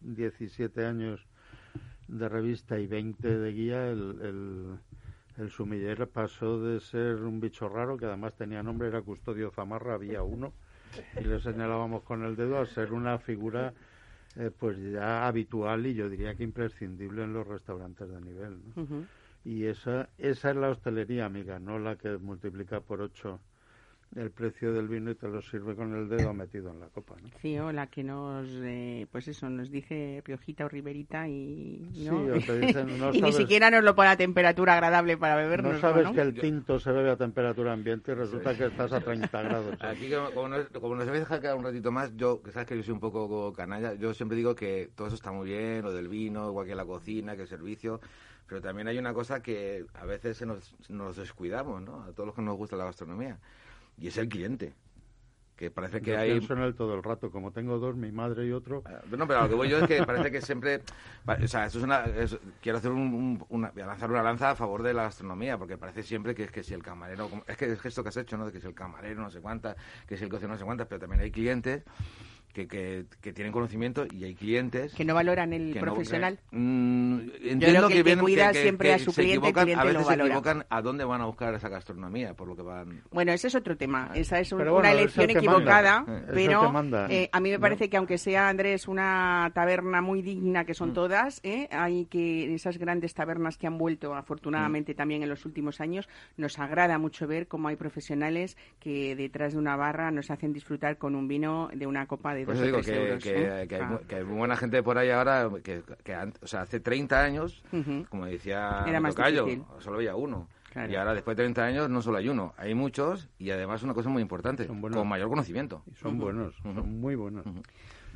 [0.00, 1.26] 17 años
[2.08, 4.78] de revista y 20 de guía, el, el,
[5.36, 9.94] el sumiller pasó de ser un bicho raro, que además tenía nombre, era Custodio Zamarra,
[9.94, 10.52] había uno,
[11.20, 13.72] y le señalábamos con el dedo a ser una figura
[14.36, 18.58] eh, pues ya habitual y yo diría que imprescindible en los restaurantes de nivel.
[18.76, 19.06] ¿no?
[19.48, 23.40] Y esa, esa es la hostelería, amiga, no la que multiplica por ocho
[24.14, 27.14] el precio del vino y te lo sirve con el dedo metido en la copa.
[27.22, 27.30] ¿no?
[27.40, 32.10] Sí, o la que nos, eh, pues eso, nos dice Riojita o Riberita y, Sí,
[32.10, 32.24] ¿no?
[32.24, 35.74] o te dicen, no y ni siquiera nos lo pone a temperatura agradable para bebernos,
[35.74, 36.12] No sabes ¿no?
[36.12, 39.76] que el tinto se bebe a temperatura ambiente y resulta que estás a 30 grados.
[39.80, 42.68] Aquí, como, como nos, como nos habéis dejado quedar un ratito más, yo, que sabes
[42.68, 45.80] que yo soy un poco canalla, yo siempre digo que todo eso está muy bien,
[45.80, 48.00] lo del vino, igual que la cocina, que el servicio,
[48.48, 52.02] pero también hay una cosa que a veces se nos, nos descuidamos, ¿no?
[52.02, 53.38] A todos los que nos gusta la gastronomía,
[53.98, 54.74] y es el cliente.
[55.56, 56.30] Que parece que Yo hay...
[56.30, 57.32] pienso en él todo el rato.
[57.32, 59.78] Como tengo dos, mi madre y otro, Ah, No, pero a lo que voy yo
[59.80, 60.82] es que parece que siempre.
[61.26, 62.04] O sea, esto es una.
[62.04, 65.02] es- quiero hacer un, un- una, voy a lanzar una lanza a favor de la
[65.02, 67.28] gastronomía, porque parece siempre que es que si el camarero.
[67.48, 68.46] Es que es esto que has hecho, ¿no?
[68.46, 70.86] De que si el camarero no sé cuántas, que si el cocinero no sé cuántas,
[70.86, 71.82] pero también hay clientes
[72.52, 74.94] que, que, que tienen conocimiento y hay clientes.
[74.94, 76.38] Que no valoran el que no- profesional.
[76.50, 79.22] que- mm, creo entiendo que que, que vienen- cuida que- que- siempre a su se
[79.22, 80.28] cliente, equivocan, cliente a lo veces se valora.
[80.34, 83.02] equivocan a dónde van a buscar esa gastronomía, por lo que van.
[83.10, 84.10] Bueno, ese es otro tema.
[84.14, 86.18] Esa es un- una bueno, es elección equivocada, manda.
[86.22, 87.06] Es el pero manda.
[87.10, 87.60] eh, a mí me ¿No?
[87.60, 90.74] parece que aunque sea Andrés una taberna muy digna, que Mm.
[90.74, 91.68] son todas, ¿eh?
[91.70, 94.96] hay que esas grandes tabernas que han vuelto afortunadamente Mm.
[94.96, 99.58] también en los últimos años, nos agrada mucho ver cómo hay profesionales que detrás de
[99.58, 102.76] una barra nos hacen disfrutar con un vino de una copa de Por eso digo
[102.78, 103.22] tres que, euros.
[103.24, 103.68] que- ¿eh?
[103.68, 104.00] que hay, Ah.
[104.08, 105.82] que hay buena gente por ahí ahora que,
[106.42, 107.62] o sea, hace 30 años,
[108.08, 109.64] como decía Era mi más tocayo, difícil.
[109.80, 110.48] solo había uno.
[110.72, 110.92] Claro.
[110.92, 113.94] Y ahora, después de 30 años, no solo hay uno, hay muchos y además una
[113.94, 115.82] cosa muy importante, con mayor conocimiento.
[115.90, 117.44] y son buenos, son muy buenos.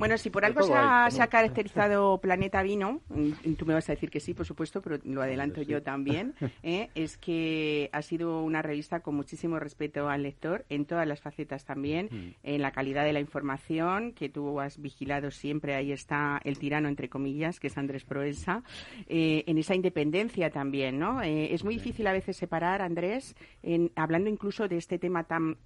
[0.03, 3.01] Bueno, si por algo se ha, hay, se ha caracterizado Planeta Vino,
[3.57, 5.67] tú me vas a decir que sí, por supuesto, pero lo adelanto sí.
[5.67, 6.35] yo también,
[6.65, 6.91] ¿eh?
[6.97, 11.65] es que ha sido una revista con muchísimo respeto al lector, en todas las facetas
[11.65, 12.35] también, Mm.
[12.43, 16.89] en la calidad de la información, que tú has vigilado siempre, ahí está el tirano,
[16.89, 18.63] entre comillas, que es Andrés Proensa,
[19.07, 21.23] eh, en esa independencia también, ¿no?
[21.23, 25.57] Eh, es muy difícil a veces separar, Andrés, en, hablando incluso de este tema tan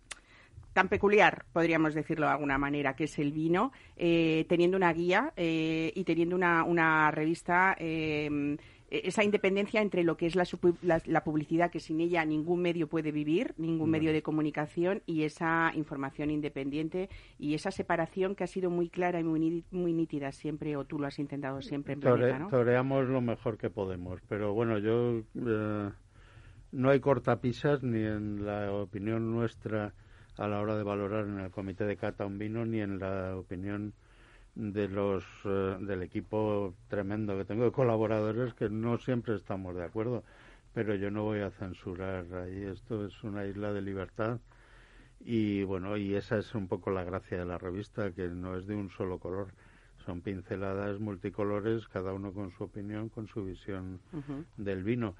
[0.76, 5.32] tan peculiar, podríamos decirlo de alguna manera, que es el vino, eh, teniendo una guía
[5.34, 8.58] eh, y teniendo una, una revista, eh,
[8.90, 10.44] esa independencia entre lo que es la,
[10.82, 15.22] la- la publicidad, que sin ella ningún medio puede vivir, ningún medio de comunicación, y
[15.24, 17.08] esa información independiente
[17.38, 20.98] y esa separación que ha sido muy clara y muy, muy nítida siempre, o tú
[21.00, 22.48] lo has intentado siempre en Tore- Planeta, ¿no?
[22.50, 25.90] Toreamos lo mejor que podemos, pero bueno, yo eh,
[26.72, 29.94] no hay cortapisas ni en la opinión nuestra
[30.38, 33.37] a la hora de valorar en el comité de cata un vino, ni en la
[33.37, 33.94] opinión
[34.55, 39.85] de los eh, del equipo tremendo que tengo de colaboradores que no siempre estamos de
[39.85, 40.25] acuerdo,
[40.72, 42.64] pero yo no voy a censurar ahí.
[42.64, 44.40] Esto es una isla de libertad
[45.20, 48.66] y bueno, y esa es un poco la gracia de la revista, que no es
[48.66, 49.49] de un solo color.
[50.05, 54.01] Son pinceladas multicolores, cada uno con su opinión, con su visión
[54.57, 55.16] del vino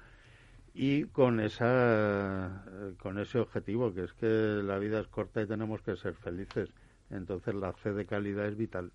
[0.79, 4.27] y con esa eh, con ese objetivo que es que
[4.63, 6.69] la vida es corta y tenemos que ser felices
[7.09, 8.91] entonces la C de calidad es vital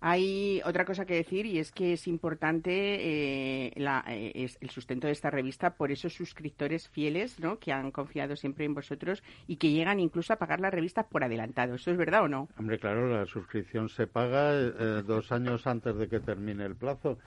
[0.00, 4.68] Hay otra cosa que decir y es que es importante eh, la- eh, es el
[4.68, 7.58] sustento de esta revista por esos suscriptores fieles ¿no?
[7.58, 11.24] que han confiado siempre en vosotros y que llegan incluso a pagar la revista por
[11.24, 11.76] adelantado.
[11.76, 12.48] ¿Eso es verdad o no?
[12.58, 17.18] hombre claro la suscripción se paga eh, dos años antes de que termine el plazo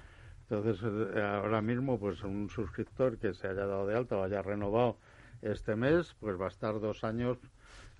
[0.49, 0.81] entonces
[1.15, 4.97] eh, ahora mismo pues un suscriptor que se haya dado de alta o haya renovado
[5.41, 7.37] este mes pues va a estar dos años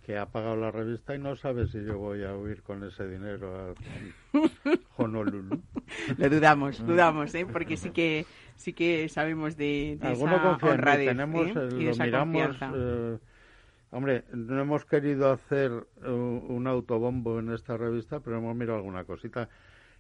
[0.06, 3.08] que ha pagado la revista y no sabe si yo voy a huir con ese
[3.08, 3.56] dinero.
[3.56, 3.74] a-
[4.98, 5.62] Honolulu.
[6.18, 7.46] Lo dudamos, dudamos, ¿eh?
[7.52, 11.54] porque sí que sí que sabemos de, de Alguno esa confía honradez, tenemos, ¿eh?
[11.56, 13.18] eh, y de lo esa miramos, eh,
[13.92, 15.72] hombre, no hemos querido hacer
[16.04, 19.48] un autobombo en esta revista, pero hemos mirado alguna cosita.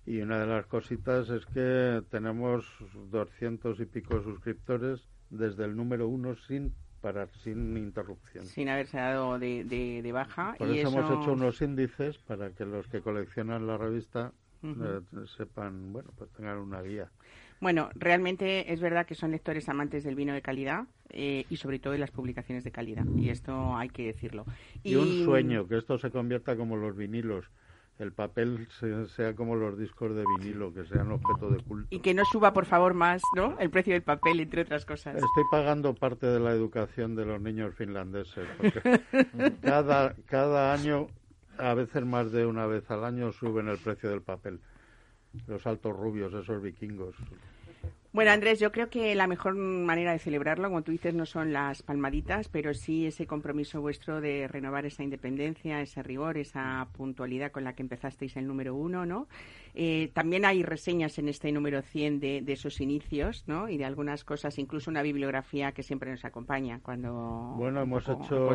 [0.10, 2.66] Y una de las cositas es que tenemos
[3.12, 8.44] doscientos y pico suscriptores desde el número uno sin parar, sin interrupción.
[8.44, 10.56] sin haberse dado de, de- de baja.
[10.58, 14.34] Por y eso, eso hemos hecho unos índices para que los que coleccionan la revista
[14.64, 15.00] eh,
[15.38, 17.12] sepan, bueno, pues tengan una guía.
[17.62, 21.78] Bueno, realmente es verdad que son lectores amantes del vino de calidad eh, y sobre
[21.78, 23.06] todo de las publicaciones de calidad.
[23.16, 24.46] Y esto hay que decirlo.
[24.84, 27.46] Y, un sueño, que esto se convierta como los vinilos,
[28.00, 31.88] el papel se- sea como los discos de vinilo, que sean objeto de culto.
[31.92, 33.58] Y que no suba, por favor, más ¿no?
[33.60, 35.16] el precio del papel, entre otras cosas.
[35.16, 38.82] Estoy pagando parte de la educación de los niños finlandeses, porque
[39.62, 41.08] cada, cada año,
[41.58, 44.60] a veces más de una vez al año, suben el precio del papel.
[45.46, 47.16] Los altos rubios, esos vikingos.
[48.12, 51.54] Bueno, Andrés, yo creo que la mejor manera de celebrarlo, como tú dices, no son
[51.54, 57.52] las palmaditas, pero sí ese compromiso vuestro de renovar esa independencia, ese rigor, esa puntualidad
[57.52, 59.28] con la que empezasteis el número uno, ¿no?
[59.76, 63.70] Eh, también hay reseñas en este número 100 de, de esos inicios, ¿no?
[63.70, 67.54] Y de algunas cosas, incluso una bibliografía que siempre nos acompaña cuando...
[67.58, 68.50] Bueno, hemos hecho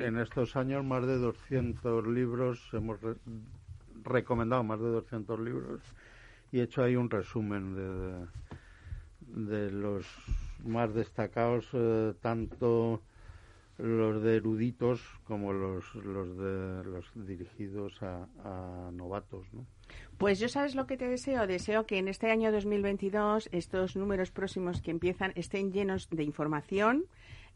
[0.00, 3.14] en, estos años más de 200 libros, hemos re-
[4.02, 5.80] recomendado más de 200 libros
[6.50, 8.26] y he hecho ahí un resumen de, de
[9.34, 10.06] los
[10.64, 13.02] más destacados, eh, tanto
[13.78, 19.64] los de eruditos como los, los de los dirigidos a, a novatos, ¿no?
[20.18, 21.46] Pues yo sabes lo que te deseo.
[21.46, 27.06] Deseo que en este año 2022 estos números próximos que empiezan estén llenos de información.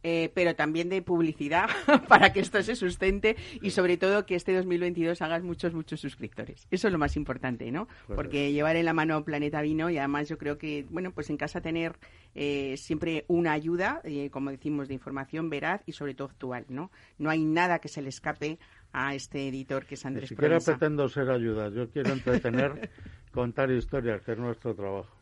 [0.06, 1.66] Eh, pero también de publicidad
[2.08, 6.68] para que esto se sustente y sobre todo que este 2022 hagas muchos, muchos suscriptores.
[6.70, 7.88] Eso es lo más importante, ¿no?
[8.06, 11.30] Pues Porque llevar en la mano Planeta Vino y además yo creo que, bueno, pues
[11.30, 11.96] en casa tener
[12.34, 16.90] eh, siempre una ayuda, eh, como decimos, de información veraz y sobre todo actual, ¿no?
[17.16, 18.58] No hay nada que se le escape
[18.92, 20.72] a este editor que es Ni Andrés siquiera Proensa.
[20.72, 22.90] pretendo ser ayuda, yo quiero entretener,
[23.32, 25.13] contar historias, que es nuestro trabajo.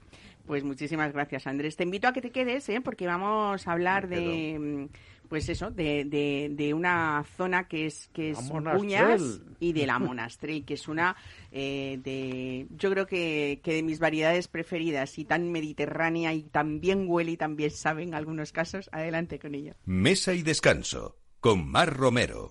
[0.46, 1.76] Pues muchísimas gracias, Andrés.
[1.76, 2.80] Te invito a que te quedes, ¿eh?
[2.80, 8.10] porque vamos a hablar de, mm, pues eso, de, de, de una zona que es
[8.12, 8.48] que es.
[8.48, 11.16] Buñas y de la Monastrell, que es una
[11.50, 16.80] eh, de, yo creo que, que de mis variedades preferidas y tan mediterránea y tan
[16.80, 18.90] bien huele y tan bien sabe en algunos casos.
[18.92, 19.74] Adelante con ello.
[19.84, 22.50] Mesa y descanso con Mar Romero.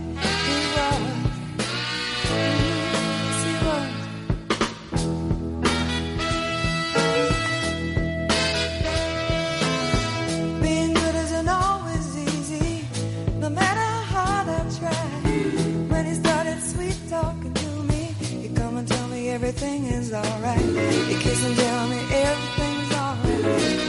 [19.63, 20.59] everything is alright.
[20.59, 23.43] He kiss and tell me everything's alright.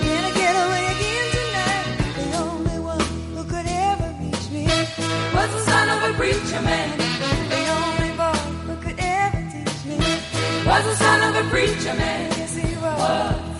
[0.04, 1.88] Can I get away again tonight?
[2.18, 3.00] The only one
[3.34, 4.64] who could ever reach me
[5.34, 6.98] was the son of a preacher man.
[7.54, 9.96] The only boy who could ever teach me
[10.66, 12.30] was the son of a preacher man.
[12.36, 12.98] Yes, he was.
[12.98, 13.51] Was.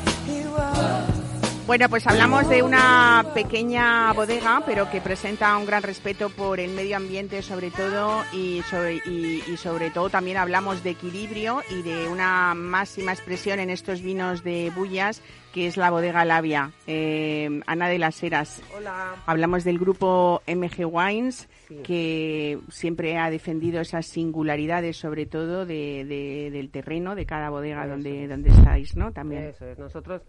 [1.73, 6.71] Bueno, pues hablamos de una pequeña bodega, pero que presenta un gran respeto por el
[6.73, 11.81] medio ambiente, sobre todo, y sobre, y, y sobre todo también hablamos de equilibrio y
[11.81, 15.23] de una máxima expresión en estos vinos de Bullas,
[15.55, 16.73] que es la bodega Labia.
[16.87, 18.61] Eh, Ana de las Heras.
[18.77, 19.15] Hola.
[19.25, 21.77] Hablamos del grupo MG Wines, Sí.
[21.85, 27.83] que siempre ha defendido esas singularidades, sobre todo de, de- del terreno, de cada bodega
[27.85, 29.11] Eso donde, donde estáis, ¿no?
[29.13, 29.45] También.
[29.45, 29.79] Eso es.
[29.79, 30.21] Nosotros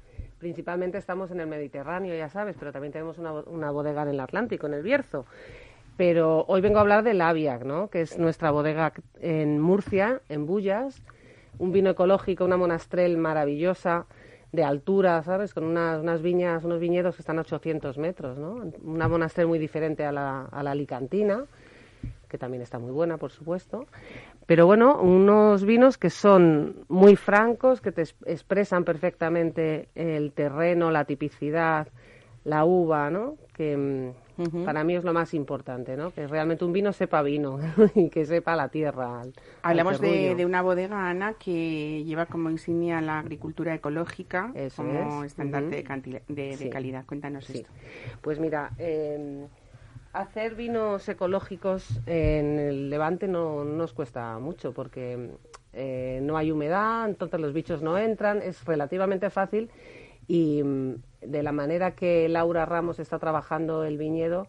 [0.43, 4.09] principalmente estamos en el Mediterráneo, ya sabes, pero también tenemos una, bo- una bodega en
[4.09, 5.25] el Atlántico, en el Bierzo.
[5.95, 7.87] Pero hoy vengo a hablar de Laviac, ¿no?
[7.89, 11.01] que es nuestra bodega en Murcia, en Bullas.
[11.59, 14.05] Un vino ecológico, una monastrel maravillosa,
[14.51, 15.53] de altura, ¿sabes?
[15.53, 18.69] Con unas, unas viñas, unos viñedos que están a 800 metros, ¿no?
[18.83, 21.45] Una monastrel muy diferente a la alicantina,
[22.27, 23.85] que también está muy buena, por supuesto.
[24.45, 30.91] Pero bueno, unos vinos que son muy francos, que te es- expresan perfectamente el terreno,
[30.91, 31.87] la tipicidad,
[32.43, 33.35] la uva, ¿no?
[33.53, 36.11] Que mm, para mí es lo más importante, ¿no?
[36.11, 37.57] Que realmente un vino sepa vino
[37.95, 39.21] y que sepa la tierra.
[39.21, 44.83] al- al Hablamos de, una bodega, Ana, que lleva como insignia la agricultura ecológica Eso
[44.83, 46.69] como es, estandarte de, de- de Sí.
[46.69, 47.05] calidad.
[47.05, 47.59] Cuéntanos Sí.
[47.59, 47.69] esto.
[48.21, 49.45] Pues mira, eh,
[50.13, 55.31] hacer vinos ecológicos en el Levante no, no nos cuesta mucho porque
[55.73, 59.71] eh, no hay humedad, entonces los bichos no entran, es relativamente fácil
[60.27, 64.47] y mm, de la manera que Laura Ramos está trabajando el viñedo,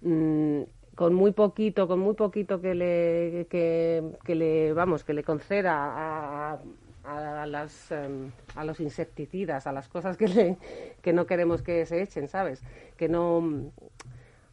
[0.00, 0.62] mm,
[0.94, 6.58] con muy poquito, con muy poquito que le, que, le vamos, que le conceda a,
[7.04, 10.56] a, a las, em, a los insecticidas, a las cosas que, le,
[11.02, 12.62] que no queremos que se echen, ¿sabes?
[12.96, 13.70] Que no...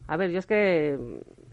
[0.08, 0.98] A ver, yo es que...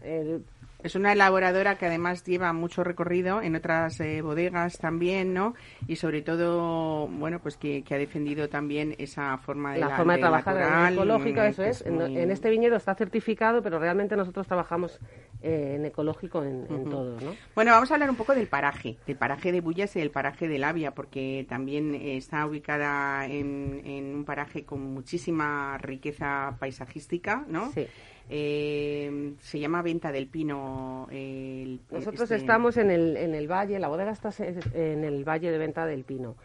[0.02, 0.38] eh,
[0.82, 5.52] Es una elaboradora que además lleva mucho recorrido en otras eh, bodegas también, ¿no?
[5.86, 9.96] Y sobre todo, bueno, pues que, que ha defendido también esa forma de la la-
[9.98, 11.82] forma de trabajar natural, ecológica, eso que es.
[11.82, 14.98] En, muy- en este viñedo está certificado, pero realmente nosotros trabajamos
[15.42, 17.34] eh, en ecológico en, en todo, ¿no?
[17.54, 20.48] Bueno, vamos a hablar un poco del paraje, del paraje de Bullas y del paraje
[20.48, 27.70] de Labia, porque también está ubicada en, en un paraje con muchísima riqueza paisajística, ¿no?
[27.72, 27.86] Sí.
[28.32, 31.08] Eh, se llama Venta del Pino.
[31.10, 34.30] eh, el- Nosotros este- estamos en el, en el valle, la bodega está
[34.72, 36.36] en el valle de venta del Pino.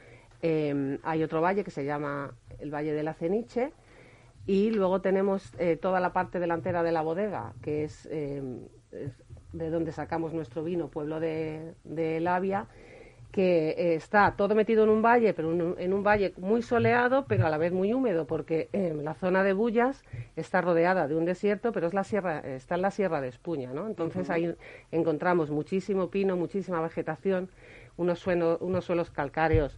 [0.42, 3.72] Eh, hay otro valle que se llama el Valle de la Ceniche
[4.48, 8.42] y luego tenemos eh, toda la parte delantera de la bodega, que es, eh,
[8.92, 9.12] es
[9.54, 12.68] de donde sacamos nuestro vino, Pueblo de, de Labia,
[13.36, 16.62] que eh, está todo metido en un valle, pero en un, en un valle muy
[16.62, 20.06] soleado, pero a la vez muy húmedo, porque eh, la zona de Bullas
[20.38, 23.74] está rodeada de un desierto, pero es la sierra, está en la sierra de Espuña,
[23.74, 23.88] ¿no?
[23.88, 24.56] Entonces ahí
[24.90, 27.50] encontramos muchísimo pino, muchísima vegetación,
[27.98, 29.78] unos, suelos unos suelos calcáreos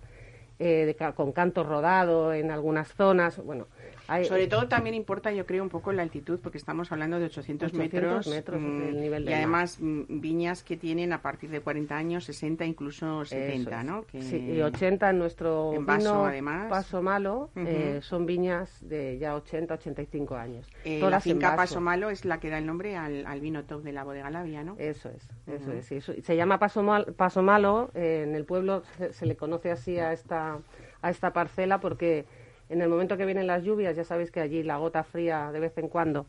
[0.60, 3.66] eh, de con canto rodado en algunas zonas, bueno,
[4.08, 7.26] hay, Sobre todo también importa, yo creo, un poco la altitud, porque estamos hablando de
[7.26, 9.34] 800, 800 metros, metros mm, del nivel y del mar.
[9.36, 13.86] además mm, viñas que tienen a partir de 40 años, 60, incluso 70, Eso es.
[13.86, 14.05] ¿no?
[14.05, 16.70] Que- Sí, y 80 en nuestro En vaso, vino además.
[16.70, 17.66] Paso Malo, Ujú.
[17.68, 20.68] eh, son viñas de ya 80, 85 años.
[20.86, 21.55] Eh, la Todas en finca.
[21.55, 24.30] Paso Malo es la que da el nombre al, al vino top de la bodega
[24.30, 24.76] Labia, ¿no?
[24.80, 25.72] Eso es, eso Ujú.
[25.80, 25.86] es.
[25.86, 29.36] sí, eso- Se llama Paso, Mal- Paso Malo, eh, en el pueblo se, se le
[29.36, 30.60] conoce así a esta,
[31.01, 32.26] a esta parcela porque
[32.70, 35.59] en el momento que vienen las lluvias, ya sabéis que allí la gota fría de
[35.59, 36.26] vez en cuando,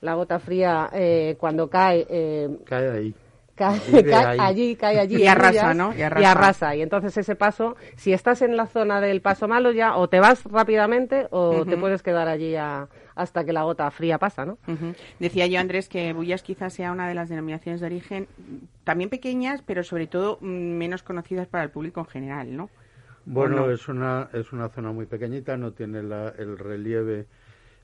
[0.00, 3.14] la gota fría eh, cuando cae, eh, Cae ahí.
[3.54, 4.38] cae, cae ahí.
[4.40, 5.16] allí, cae allí.
[5.22, 5.92] Y arrasa, ¿no?
[5.94, 6.76] Y Y arrasa.
[6.76, 10.20] Y entonces ese paso, si estás en la zona del paso malo ya, o te
[10.20, 14.58] vas rápidamente o te puedes quedar allí a- hasta que la gota fría pasa, ¿no?
[15.18, 18.28] Decía yo, Andrés, que Bullas quizás sea una de las denominaciones de origen
[18.84, 22.68] también pequeñas, pero sobre todo mm, menos conocidas para el público en general, ¿no?
[23.26, 23.70] Bueno, no?
[23.70, 27.26] es una es una zona muy pequeñita, no tiene la- el relieve.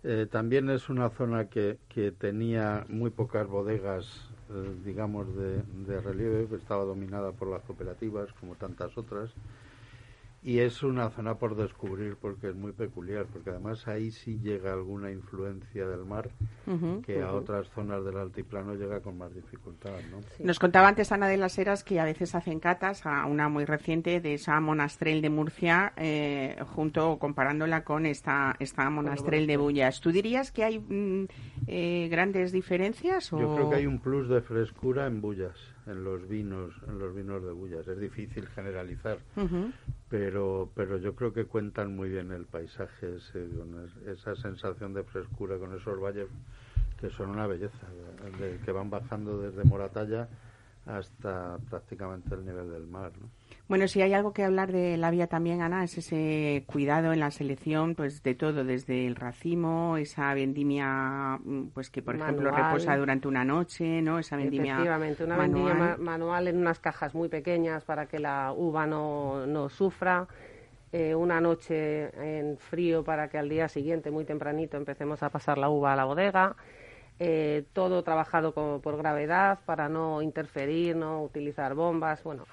[0.05, 6.01] Eh, también es una zona que, que tenía muy pocas bodegas, eh, digamos, de, de
[6.01, 9.31] relieve, que estaba dominada por las cooperativas, como tantas otras.
[10.45, 14.73] Y es una zona por descubrir porque es muy peculiar, porque además ahí sí llega
[14.73, 16.31] alguna influencia del mar
[17.07, 20.19] que a otras zonas del altiplano llega con más dificultad, ¿no?
[20.45, 23.65] Nos contaba antes Ana de las Heras que a veces hacen catas, a una muy
[23.65, 30.01] reciente de esa monastrel de Murcia, eh, junto comparándola con esta, esta monastrel de Bullas.
[30.01, 31.29] ¿Tú dirías que hay mm,
[31.69, 33.33] eh, grandes diferencias?
[33.33, 33.39] O...
[33.39, 37.15] Yo creo que hay un plus de frescura en bullas, en los vinos, en los
[37.15, 37.87] vinos de bullas.
[37.87, 39.19] Es difícil generalizar.
[40.13, 43.49] Pero pero yo creo que cuentan muy bien el paisaje, ese,
[44.07, 46.29] esa sensación de frescura con esos valles
[47.01, 47.87] que son una belleza,
[48.39, 50.29] de- que van bajando desde Moratalla
[50.85, 53.11] hasta prácticamente el nivel del mar.
[53.19, 53.42] ¿no?
[53.73, 57.21] Bueno, si hay algo que hablar de la vía también, Ana, es ese cuidado en
[57.21, 62.51] la selección, pues de todo, desde el racimo, esa vendimia, mm, pues que por ejemplo
[62.51, 64.19] reposa durante una noche, ¿no?
[64.19, 65.65] Esa vendimia Efectivamente, una manual.
[65.65, 70.29] vendimia ma- manual en unas cajas muy pequeñas para que la uva no, no sufra.
[70.93, 72.11] eh, una noche
[72.41, 75.97] en frío para que al día siguiente, muy tempranito, empecemos a pasar la uva a
[75.97, 76.57] la bodega.
[77.19, 82.23] eh, todo trabajado como por gravedad para no interferir, no utilizar bombas.
[82.25, 82.47] Bueno,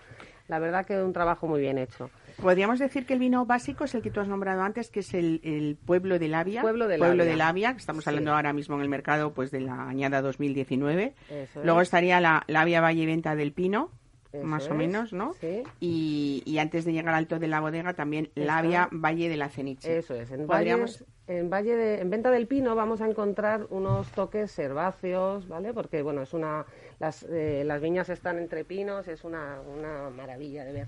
[0.49, 2.09] la verdad que un trabajo muy bien hecho.
[2.41, 5.13] Podríamos decir que el vino básico es el que tú has nombrado antes, que es
[5.13, 6.61] el, el pueblo de Labia.
[6.61, 7.31] Pueblo de Pueblo Labia.
[7.31, 8.09] de Labia, que estamos Sí.
[8.09, 11.13] hablando ahora mismo en el mercado pues de la añada 2019.
[11.29, 11.87] Eso Luego es.
[11.87, 13.91] estaría la Labia Valle Venta del Pino,
[14.31, 15.33] Eso más o menos, ¿no?
[15.33, 15.63] sí.
[15.79, 18.41] Y, y antes de llegar al alto de la bodega también Está.
[18.45, 19.97] Labia Valle de la Ceniche.
[19.97, 20.31] Eso es.
[20.31, 21.01] En, Podríamos...
[21.01, 25.73] Valles- en Valle de, en Venta del Pino vamos a encontrar unos toques herbáceos, ¿vale?
[25.75, 26.65] Porque bueno, es una
[26.99, 30.87] las, eh, las viñas están entre pinos, es una, una maravilla de ver.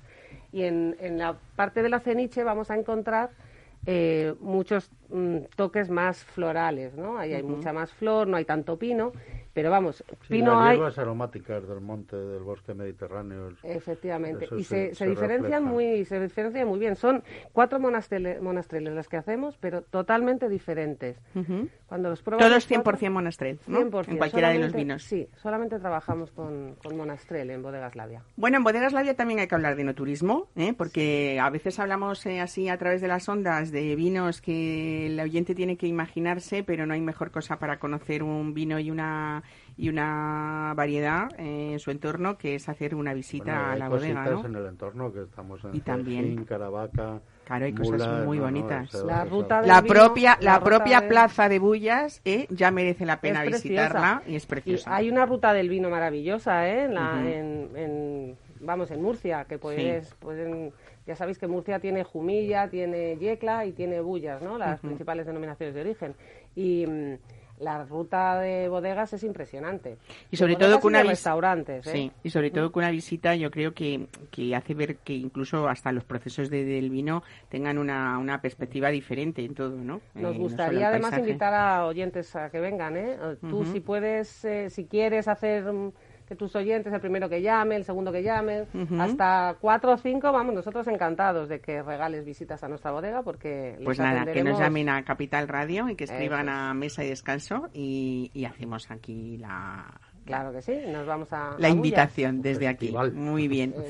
[0.52, 3.32] Y en, en la parte de la ceniche vamos a encontrar
[3.86, 7.18] eh, muchos mm, toques más florales, ¿no?
[7.18, 9.12] Ahí hay mucha más flor, no hay tanto pino,
[9.54, 10.76] pero vamos, Sí, pino las hay...
[10.78, 13.50] hierbas aromáticas del monte, del bosque mediterráneo.
[13.64, 15.72] Efectivamente, y se- se, se se diferencian refleja.
[15.96, 16.96] muy, se diferencian muy bien.
[16.96, 18.42] Son cuatro monastreles,
[18.94, 21.18] las que hacemos, pero totalmente diferentes.
[21.88, 23.80] Cuando los pruebas Todos los cuatro- 100% monastrell, ¿no?
[23.82, 25.04] 100%, En cualquiera de los vinos.
[25.04, 28.24] Sí, solamente trabajamos con, con monastrel en Bodegas Labia.
[28.38, 30.74] Bueno, en Bodegas Labia también hay que hablar de enoturismo, ¿eh?
[30.78, 35.20] porque a veces hablamos eh, así a través de las ondas de vinos que el
[35.20, 39.44] oyente tiene que imaginarse, pero no hay mejor cosa para conocer un vino y una
[39.78, 43.80] y una variedad eh, en su entorno que es hacer una visita Bueno, a hay
[43.80, 44.50] la bodega, cositas ¿no?
[44.50, 46.46] en el entorno que estamos en Y también.
[46.46, 47.20] Caravaca.
[47.46, 48.94] Claro, hay cosas muy no, no, bonitas.
[48.94, 52.48] eso- La ruta La vino, propia, la la ruta propia de- plaza de Bullas eh,
[52.50, 54.96] ya merece la pena visitarla y es Y preciosa.
[54.96, 56.84] hay una ruta del vino maravillosa, ¿eh?
[56.86, 57.28] En la- Ujú.
[57.28, 60.72] en, en- vamos, en Murcia, que puedes, pueden-
[61.08, 64.58] ya sabéis que Murcia tiene Jumilla, tiene Yecla y tiene Bullas, ¿no?
[64.58, 66.14] Las principales denominaciones de origen.
[66.56, 67.16] Y mm,
[67.62, 69.98] la ruta de bodegas es impresionante.
[70.32, 71.92] Y sobre todo con una restaurantes, ¿eh?
[71.92, 75.68] Sí, y sobre todo con una visita yo creo que, que hace ver que incluso
[75.70, 79.98] hasta los procesos de- del vino tengan una, una perspectiva diferente en todo, ¿no?
[79.98, 81.30] Eh, no Nos solo gustaría además paisaje.
[81.30, 83.18] invitar a oyentes a que vengan, ¿eh?
[83.50, 85.92] Tú si puedes, eh, si quieres hacer mm,
[86.32, 88.66] que tus oyentes, el primero que llame, el segundo que llame,
[88.98, 93.76] hasta cuatro o cinco, vamos, nosotros encantados de que regales visitas a nuestra bodega porque
[93.76, 97.04] les Pues nada, que nos llamen a Capital Radio y que escriban Eso a Mesa
[97.04, 101.56] y Descanso y, y hacemos aquí la, Claro que sí, nos vamos a...
[101.58, 102.86] la a invitación desde aquí.
[102.86, 103.14] Festival.
[103.14, 103.76] Muy bien.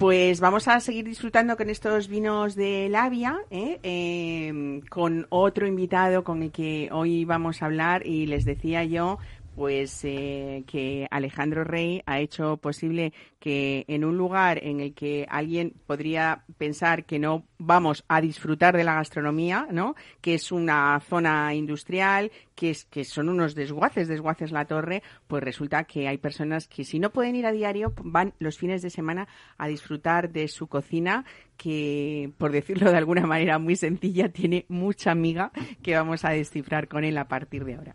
[0.00, 3.78] Pues vamos a seguir disfrutando con estos vinos de Labia, ¿eh?
[3.82, 9.18] Eh, con otro invitado con el que hoy vamos a hablar y les decía yo
[9.60, 15.26] pues eh, que Alejandro Rey ha hecho posible que en un lugar en el que
[15.28, 19.96] alguien podría pensar que no vamos a disfrutar de la gastronomía, ¿no?
[20.22, 25.42] Que es una zona industrial, que es que son unos desguaces, desguaces la torre, pues
[25.42, 28.88] resulta que hay personas que si no pueden ir a diario van los fines de
[28.88, 31.26] semana a disfrutar de su cocina
[31.58, 35.52] que por decirlo de alguna manera muy sencilla tiene mucha amiga
[35.82, 37.94] que vamos a descifrar con él a partir de ahora.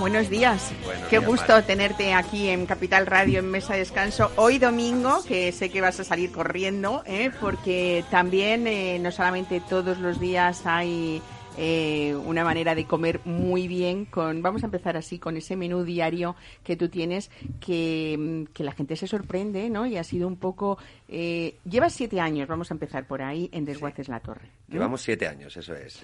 [0.00, 0.72] Buenos días.
[0.84, 1.66] Buenos Qué días, gusto Mar.
[1.66, 4.32] tenerte aquí en Capital Radio en Mesa de Descanso.
[4.36, 7.30] Hoy domingo, que sé que vas a salir corriendo, ¿eh?
[7.38, 11.20] porque también eh, no solamente todos los días hay
[11.58, 14.06] eh, una manera de comer muy bien.
[14.06, 16.34] Con, vamos a empezar así con ese menú diario
[16.64, 17.30] que tú tienes,
[17.60, 19.86] que, mm, que la gente se sorprende, ¿no?
[19.86, 20.78] Y ha sido un poco.
[21.08, 24.48] Eh, llevas siete años, vamos a empezar por ahí, en Desguaces la Torre.
[24.68, 24.74] ¿no?
[24.74, 26.00] Llevamos siete años, eso es.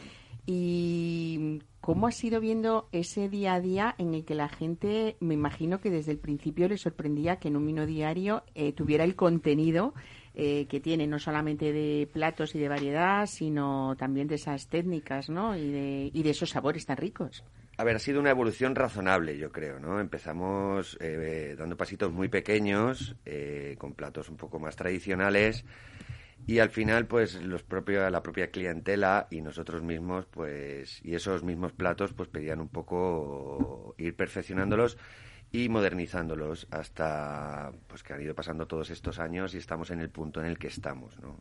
[0.47, 5.35] ¿Y cómo has ido viendo ese día a día en el que la gente, me
[5.35, 9.17] imagino que desde el principio le sorprendía que en un vino diario eh, tuviera el
[9.17, 9.93] contenido
[10.35, 15.31] eh, que tiene, no solamente de platos y de variedad, sino también de esas técnicas,
[15.31, 15.57] ¿no?
[15.57, 17.43] Y de, y de esos sabores tan ricos.
[17.79, 20.01] A ver, ha sido una evolución razonable, yo creo, ¿no?
[20.01, 25.65] Empezamos eh, dando pasitos muy pequeños, eh, con platos un poco más tradicionales,
[26.47, 31.43] y al final, pues, los propios, la propia clientela y nosotros mismos, pues, y esos
[31.43, 34.97] mismos platos, pues, pedían un poco ir perfeccionándolos
[35.53, 40.11] y modernizándolos hasta pues que han ido pasando todos estos años y estamos en el
[40.11, 41.37] punto en el que estamos, ¿no?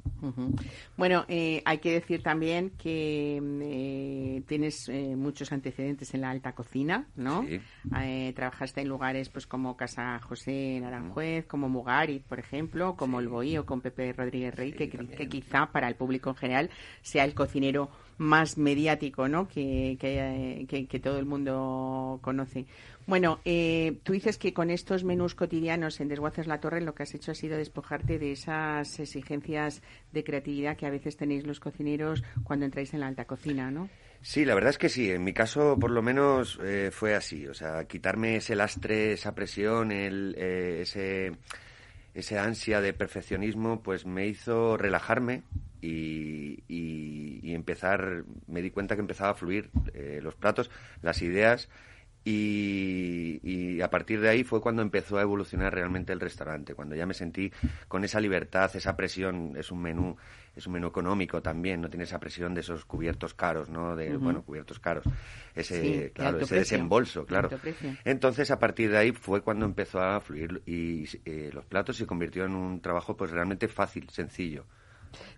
[0.96, 6.54] Bueno, eh, hay que decir también que eh, tienes eh, muchos antecedentes en la alta
[6.54, 7.44] cocina, ¿no?
[7.48, 7.60] Sí.
[8.00, 13.20] Eh, trabajaste en lugares pues como Casa José en Aranjuez, como Mugarit, por ejemplo, como
[13.20, 16.70] El Bohío con Pepe Rodríguez Rey, que, que quizá para el público en general
[17.02, 19.48] sea el cocinero más mediático, ¿no?
[19.50, 22.66] Que, que, eh, que- que todo el mundo conoce.
[23.08, 27.04] Bueno, eh, tú dices que con estos menús cotidianos en Desguaces la Torre lo que
[27.04, 31.60] has hecho ha sido despojarte de esas exigencias de creatividad que a veces tenéis los
[31.60, 33.90] cocineros cuando entráis en la alta cocina, ¿no?
[34.24, 35.12] Sí, la verdad es que sí.
[35.12, 37.46] En mi caso, por lo menos, eh, fue así.
[37.48, 41.34] O sea, quitarme ese lastre, esa presión, el, eh, ese,
[42.16, 45.44] ese ansia de perfeccionismo, pues me hizo relajarme
[45.82, 48.24] y, y- y empezar.
[48.48, 50.72] Me di cuenta que empezaba a fluir eh, los platos,
[51.04, 51.70] las ideas.
[52.28, 56.96] Y, y a partir de ahí fue cuando empezó a evolucionar realmente el restaurante, cuando
[56.96, 57.52] ya me sentí
[57.88, 60.18] con esa libertad, esa presión, es un menú,
[60.56, 63.96] es un menú económico también, no tiene esa presión de esos cubiertos caros, ¿no?
[63.96, 65.06] De, bueno, cubiertos caros,
[65.54, 66.78] ese, Sí, claro, ese precio.
[66.78, 67.50] desembolso, De claro.
[68.04, 72.08] Entonces, a partir de ahí fue cuando empezó a fluir y eh, los platos se
[72.08, 74.66] convirtió en un trabajo pues realmente fácil, sencillo.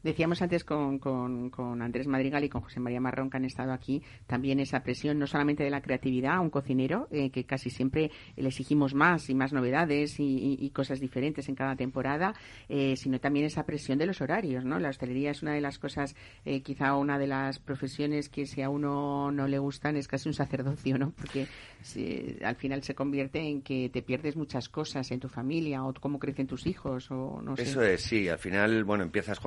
[0.03, 4.01] Decíamos antes con, con, Andrés Madrigal y con José María Marrón que han estado aquí
[4.25, 8.11] también esa presión no solamente de la creatividad a un cocinero, eh, que casi siempre
[8.35, 12.35] le exigimos más y más novedades y, cosas diferentes en cada temporada,
[12.69, 14.79] eh, sino también esa presión de los horarios, ¿no?
[14.79, 16.15] La hostelería es una de las cosas,
[16.45, 20.29] eh, quizá una de las profesiones que si a uno no le gustan es casi
[20.29, 21.11] un sacerdocio, ¿no?
[21.11, 21.47] Porque
[21.81, 25.93] si- al final se convierte en que te pierdes muchas cosas en tu familia o
[25.93, 27.55] cómo crecen tus hijos o no.
[27.55, 28.27] Eso es, sí.
[28.27, 29.39] Al final, bueno, empiezas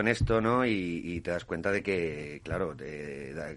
[0.00, 0.64] en esto, ¿no?
[0.66, 2.74] Y, te das cuenta de que, claro,
[3.34, 3.56] da-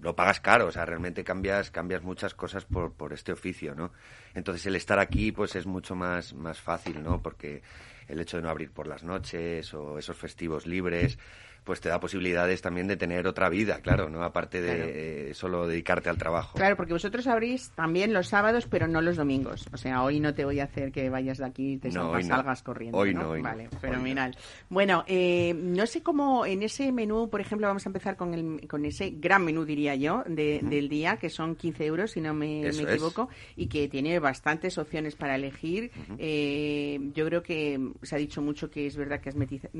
[0.00, 0.66] lo pagas caro.
[0.66, 3.92] O sea, realmente cambias, cambias muchas cosas por, por este oficio, ¿no?
[4.34, 7.22] Entonces, el estar aquí, pues es mucho más, más fácil, ¿no?
[7.22, 7.62] Porque
[8.08, 11.18] el hecho de no abrir por las noches o esos festivos libres,
[11.66, 14.22] pues te da posibilidades también de tener otra vida, claro, ¿no?
[14.22, 14.90] Aparte de Claro.
[14.94, 16.56] eh, solo dedicarte al trabajo.
[16.56, 19.66] Claro, porque vosotros abrís también los sábados, pero no los domingos.
[19.72, 21.94] O sea, hoy no te voy a hacer que vayas de aquí y te No,
[22.04, 22.36] salgas, hoy no.
[22.36, 22.98] salgas corriendo.
[22.98, 23.22] Hoy ¿no?
[23.24, 23.48] no, hoy no.
[23.48, 24.36] Vale, fenomenal.
[24.70, 28.68] Bueno, eh, no sé cómo en ese menú, por ejemplo, vamos a empezar con, el,
[28.68, 32.32] con ese gran menú, diría yo, de- del día, que son 15 euros, si no
[32.32, 32.90] me, me Eso es.
[32.94, 35.90] equivoco, y que tiene bastantes opciones para elegir.
[36.18, 39.78] Eh, yo creo que se ha dicho mucho que es verdad que has, metiz- mm,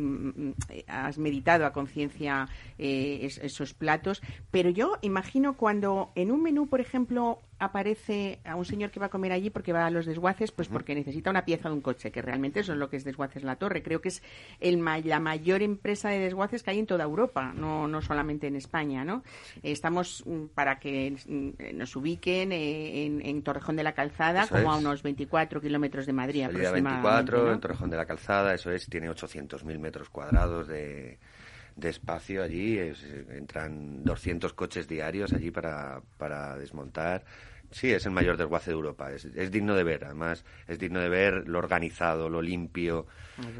[0.49, 2.49] mm, eh, has meditado a conciencia
[2.79, 4.21] eh, es- esos platos,
[4.51, 9.07] pero yo imagino cuando en un menú, por ejemplo, aparece a un señor que va
[9.07, 11.81] a comer allí porque va a los desguaces, pues porque necesita una pieza de un
[11.81, 13.83] coche, que realmente eso es lo que es Desguaces La Torre.
[13.83, 14.23] Creo que es
[14.61, 18.57] el la mayor empresa de desguaces que hay en toda Europa, no, no solamente en
[18.57, 19.23] España, ¿no?
[19.63, 24.55] Estamos, mm, para que mm, nos ubiquen, eh, en, en Torrejón de la Calzada, Eso
[24.55, 26.93] como a unos 24 kilómetros de Madrid aproximadamente,
[27.33, 27.53] 24, ¿no?
[27.53, 31.19] en Torrejón de la Calzada, eso es, tiene 800.000 metros cuadrados de,
[31.77, 37.25] de espacio allí, es- entran 200 coches diarios allí para, para desmontar.
[37.71, 41.01] Sí, es el mayor desguace de Europa, es, es digno de ver, además es digno
[41.01, 43.07] de ver lo organizado, lo limpio,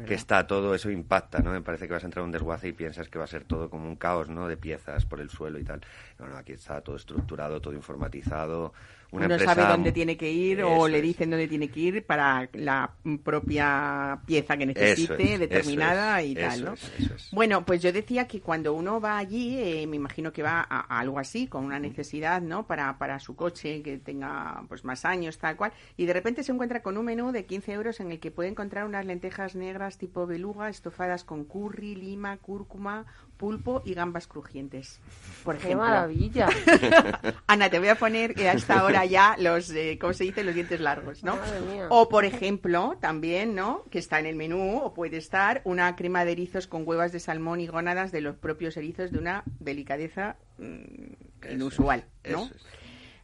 [0.05, 1.51] que está todo, eso impacta, ¿no?
[1.51, 3.43] Me parece que vas a entrar a un desguace y piensas que va a ser
[3.43, 4.47] todo como un caos, ¿no?
[4.47, 5.81] De piezas por el suelo y tal.
[6.17, 8.73] No, no, aquí está todo estructurado, todo informatizado.
[9.11, 9.55] Una empresa...
[9.55, 12.91] sabe dónde tiene que ir o le dicen dónde tiene que ir para la
[13.23, 16.73] propia pieza que necesite, es, determinada es, y tal, ¿no?
[16.73, 17.29] es.
[17.31, 20.81] Bueno, pues yo decía que cuando uno va allí, eh, me imagino que va a,
[20.81, 22.67] a algo así, con una necesidad, ¿no?
[22.67, 26.51] Para, para su coche, que tenga pues más años, tal cual, y de repente se
[26.51, 29.97] encuentra con un menú de 15 euros en el que puede encontrar unas lentejas negras
[29.97, 33.05] tipo beluga, estofadas con curry, lima, cúrcuma,
[33.37, 34.99] pulpo y gambas crujientes,
[35.43, 35.85] por ¡Qué ejemplo.
[35.87, 36.49] maravilla!
[37.47, 40.43] Ana, te voy a poner a esta hora ya los, eh, ¿cómo se dice?
[40.43, 41.35] Los dientes largos, ¿no?
[41.35, 41.87] Madre mía.
[41.89, 43.85] O, por ejemplo, también, ¿no?
[43.91, 47.19] Que está en el menú, o puede estar, una crema de erizos con huevas de
[47.19, 52.45] salmón y gónadas de los propios erizos de una delicadeza mm, inusual, es, ¿no?
[52.45, 52.76] eso es.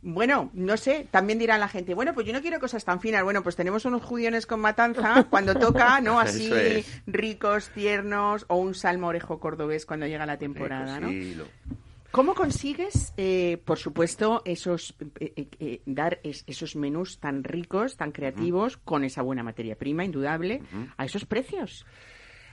[0.05, 3.23] Bueno, no sé, también dirá la gente, bueno, pues yo no quiero cosas tan finas.
[3.23, 6.19] Bueno, pues tenemos unos judiones con matanza cuando toca, ¿no?
[6.19, 7.01] Así es.
[7.07, 11.09] ricos, tiernos, o un salmorejo cordobés cuando llega la temporada, Rico, ¿no?
[11.09, 11.47] sí, lo-
[12.11, 17.97] ¿Cómo consigues, eh, por supuesto, esos eh, eh, eh, dar es- esos menús tan ricos,
[17.97, 20.61] tan creativos, con esa buena materia prima, indudable,
[20.97, 21.87] a esos precios?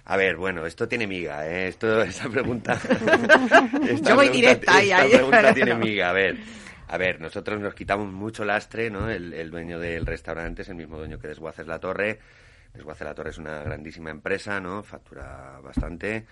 [0.06, 1.68] A ver, bueno, esto tiene miga, ¿eh?
[1.68, 2.74] Esto, esta pregunta...
[2.80, 5.78] esta Yo voy pregunta- directa ahí, esta ahí, pregunta tiene no.
[5.80, 6.38] miga, a ver.
[6.92, 9.08] A ver, nosotros nos quitamos mucho lastre, ¿no?
[9.08, 12.18] El, el dueño del restaurante es el mismo dueño que Desguaces La Torre.
[12.74, 14.82] Desguaces La Torre es una grandísima empresa, ¿no?
[14.82, 16.26] Factura bastante.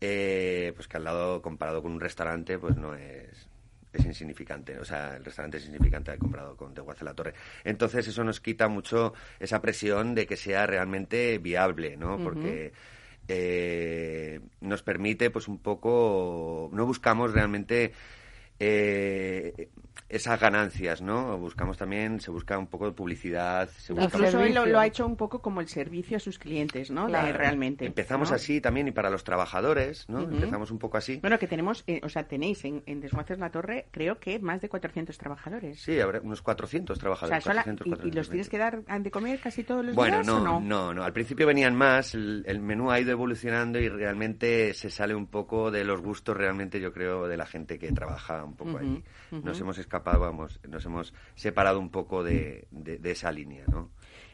[0.00, 3.50] Eh, pues que al lado, comparado con un restaurante, pues no es...
[3.92, 7.34] es insignificante, o sea, el restaurante es insignificante al comprado con Desguace la Torre.
[7.64, 12.16] Entonces eso nos quita mucho esa presión de que sea realmente viable, ¿no?
[12.16, 12.72] Porque
[13.28, 17.92] eh, nos permite, pues un poco, no buscamos realmente
[18.60, 19.68] eh,
[20.08, 21.36] esas ganancias, ¿no?
[21.38, 24.86] Buscamos también, se busca un poco de publicidad, se busca Incluso él lo, lo ha
[24.86, 27.06] hecho un poco como el servicio a sus clientes, ¿no?
[27.06, 27.36] Claro.
[27.36, 27.84] realmente.
[27.86, 28.36] Empezamos ¿no?
[28.36, 30.22] así también y para los trabajadores, ¿no?
[30.22, 31.18] Empezamos un poco así.
[31.20, 34.60] Bueno, que tenemos, eh, o sea, tenéis en, en Desguaces la Torre, creo que más
[34.60, 35.80] de 400 trabajadores.
[35.80, 37.44] Sí, habrá unos 400 o sea, trabajadores.
[37.44, 38.16] sola- 400, y, y 420.
[38.18, 40.60] los tienes que dar de comer casi todos los Bueno, días no, o no?
[40.60, 41.02] no, no.
[41.04, 45.26] Al principio venían más, el, el menú ha ido evolucionando y realmente se sale un
[45.26, 48.78] poco de los gustos realmente, yo creo, de la gente que trabaja un poco Ujú,
[48.78, 49.04] allí.
[49.42, 53.90] Nos hemos escapado, vamos, nos hemos separado un poco de, de- de esa línea, ¿no?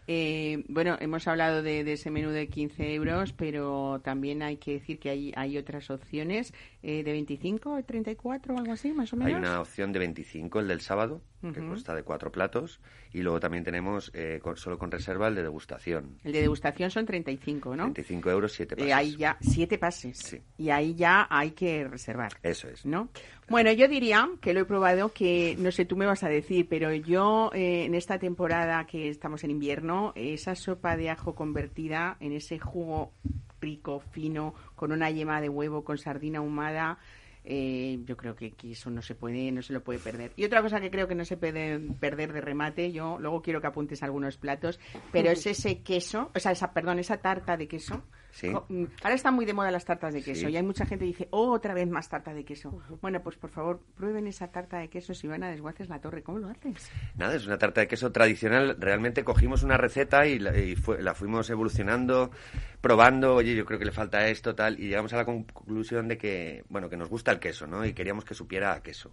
[0.07, 4.73] Eh, bueno, hemos hablado de, de ese menú de 15 euros, pero también hay que
[4.73, 6.53] decir que hay, hay otras opciones
[6.83, 9.33] eh, de 25, de 34 o algo así, más o menos.
[9.33, 11.23] Hay una opción de 25, el del sábado,
[11.53, 12.81] que consta de cuatro platos,
[13.13, 16.19] y luego también tenemos, eh, con- solo con reserva, el de degustación.
[16.25, 17.85] El de degustación son 35, ¿no?
[17.85, 18.93] 25 euros, 7 Eh, pases.
[18.95, 20.19] hay ya siete pases.
[20.19, 20.41] Sí.
[20.59, 22.33] Y ahí ya hay que reservar.
[22.43, 22.85] Eso es.
[22.87, 23.09] ¿no?
[23.49, 26.67] Bueno, yo diría que lo he probado, que no sé, tú me vas a decir,
[26.69, 32.17] pero yo eh, en esta temporada que estamos en invierno, esa sopa de ajo convertida
[32.21, 33.13] en ese jugo
[33.61, 36.99] rico, fino, con una yema de huevo, con sardina ahumada,
[37.45, 40.33] eh, yo creo que, que eso no se puede, no se lo puede perder.
[40.37, 43.61] Y otra cosa que creo que no se puede perder de remate, yo luego quiero
[43.61, 44.81] que apuntes algunos platos,
[45.13, 48.03] pero es ese queso, o sea, esa, perdón, esa tarta de queso.
[48.35, 48.49] Sí.
[48.69, 50.53] Mm, Ahora están muy de moda las tartas de queso Sí.
[50.53, 52.83] y hay mucha gente que dice, oh, otra vez más tarta de queso.
[53.01, 56.25] Bueno, pues por favor, prueben esa tarta de queso si van a Desguaces la Torre.
[56.25, 56.91] ¿Cómo lo haces?
[57.17, 58.77] Nada, es una tarta de queso tradicional.
[58.81, 62.33] Realmente cogimos una receta y la, y fue- la fuimos evolucionando,
[62.81, 66.19] probando, oye, yo creo que le falta esto, tal, y llegamos a la conclusión de
[66.19, 67.85] que, bueno, que nos gusta el queso, ¿no?
[67.87, 69.13] Y queríamos que supiera a queso.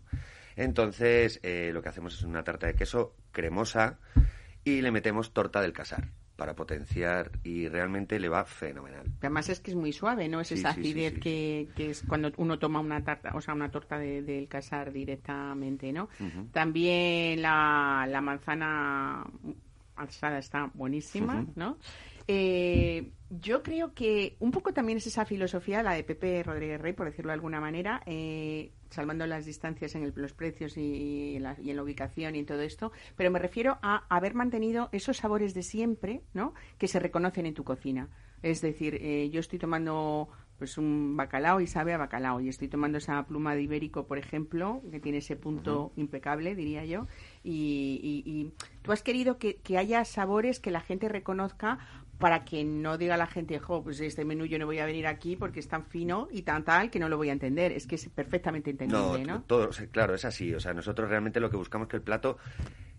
[0.56, 4.00] Entonces, eh, lo que hacemos es una tarta de queso cremosa
[4.64, 6.10] y le metemos torta del casar
[6.42, 9.06] para potenciar y realmente le va fenomenal.
[9.20, 10.42] Además es que es muy suave, ¿no?
[10.42, 11.20] Es Sí, esa sí, acidez sí.
[11.20, 14.92] Que, que es cuando uno toma una tarta, o sea, una torta de- del casar
[14.92, 16.10] directamente, ¿no?
[16.52, 19.24] También la, la manzana
[19.96, 21.46] alzada está buenísima.
[21.56, 21.78] ¿no?
[22.28, 26.94] Eh, yo creo que un poco también es esa filosofía, la de Pepe Rodríguez Rey,
[26.94, 31.44] por decirlo de alguna manera, eh, salvando las distancias en el- los precios y, en
[31.44, 34.90] la, y en la ubicación y en todo esto, pero me refiero a haber mantenido
[34.92, 36.54] esos sabores de siempre, ¿no?
[36.78, 38.10] Que se reconocen en tu cocina.
[38.44, 40.28] Es decir, eh, yo estoy tomando
[40.58, 44.20] pues un bacalao y sabe a bacalao y estoy tomando esa pluma de ibérico, por
[44.20, 47.08] ejemplo, que tiene ese punto impecable, diría yo,
[47.44, 51.80] y, y- y tú has querido que, que haya sabores que la gente reconozca
[52.22, 55.08] para que no diga la gente, jo, pues este menú yo no voy a venir
[55.08, 57.74] aquí porque es tan fino y tan tal que no lo voy a entender.
[57.74, 59.44] Es que es perfectamente entendible, ¿no?
[59.44, 60.54] todo, o sea, claro, es así.
[60.54, 62.38] O sea, nosotros realmente lo que buscamos es que el plato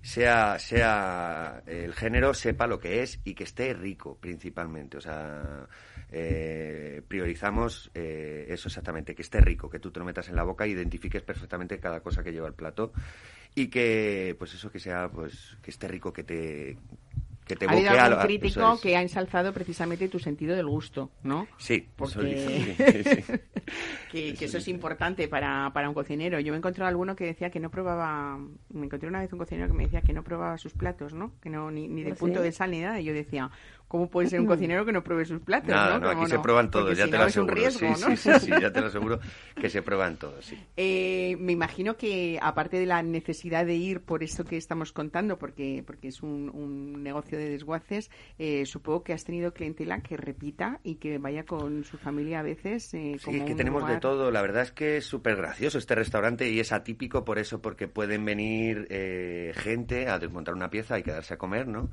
[0.02, 4.98] sea, sea el género sepa lo que es y que esté rico, principalmente.
[4.98, 5.66] O sea,
[6.10, 10.42] eh, priorizamos eh, eso exactamente, que esté rico, que tú te lo metas en la
[10.42, 12.92] boca e identifiques perfectamente cada cosa que lleva el plato
[13.54, 16.76] y que, pues eso, que sea, pues, que esté rico, que te
[17.47, 18.22] que te ha habido algún algo.
[18.22, 18.80] crítico eso es.
[18.80, 21.49] que ha ensalzado precisamente tu sentido del gusto, ¿no?
[21.59, 23.32] Sí, eso Porque- dice, sí, sí, sí.
[24.11, 26.38] que, que eso es importante para, para un cocinero.
[26.40, 28.38] Yo me encontré alguno que decía que no probaba,
[28.70, 31.32] me encontré una vez un cocinero que me decía que no probaba sus platos, ¿no?
[31.40, 33.01] Que no ni, ni de ¿Ah, punto de sal ni nada.
[33.01, 33.51] Y yo decía,
[33.93, 35.68] ¿cómo puede ser un cocinero que no pruebe sus platos?
[35.68, 36.01] Nada, ¿no?
[36.01, 37.55] no, aquí ¿Cómo se prueban Porque todos, ya si te no lo es un aseguro.
[37.55, 38.16] riesgo, sí, ¿no?
[38.16, 39.20] sí, sí, sí, ya te lo aseguro
[39.61, 40.59] que se prueban todos, sí.
[40.76, 45.38] Eh, me imagino que aparte de la necesidad de ir por esto que estamos contando,
[45.38, 50.16] porque, porque es un, un negocio de desguaces, eh, supongo que has tenido clientela que
[50.16, 52.95] repita y que vaya con su familia a veces.
[52.95, 54.30] eh, Sí, como es que tenemos de todo.
[54.30, 57.88] La verdad es que es súper gracioso este restaurante y es atípico por eso, porque
[57.88, 61.90] pueden venir eh, gente a desmontar una pieza y quedarse a comer, ¿no?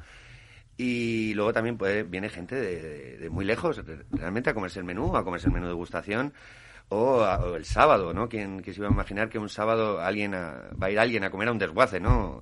[0.82, 4.86] Y luego también puede, viene gente de, de- muy lejos, re- realmente a comerse el
[4.86, 6.32] menú, a comerse el menú de degustación.
[6.92, 8.28] O, a- o el sábado, ¿no?
[8.28, 11.24] ¿Quién, quién se iba a imaginar que un sábado alguien a- va a ir alguien
[11.24, 12.42] a comer a un desguace, ¿no?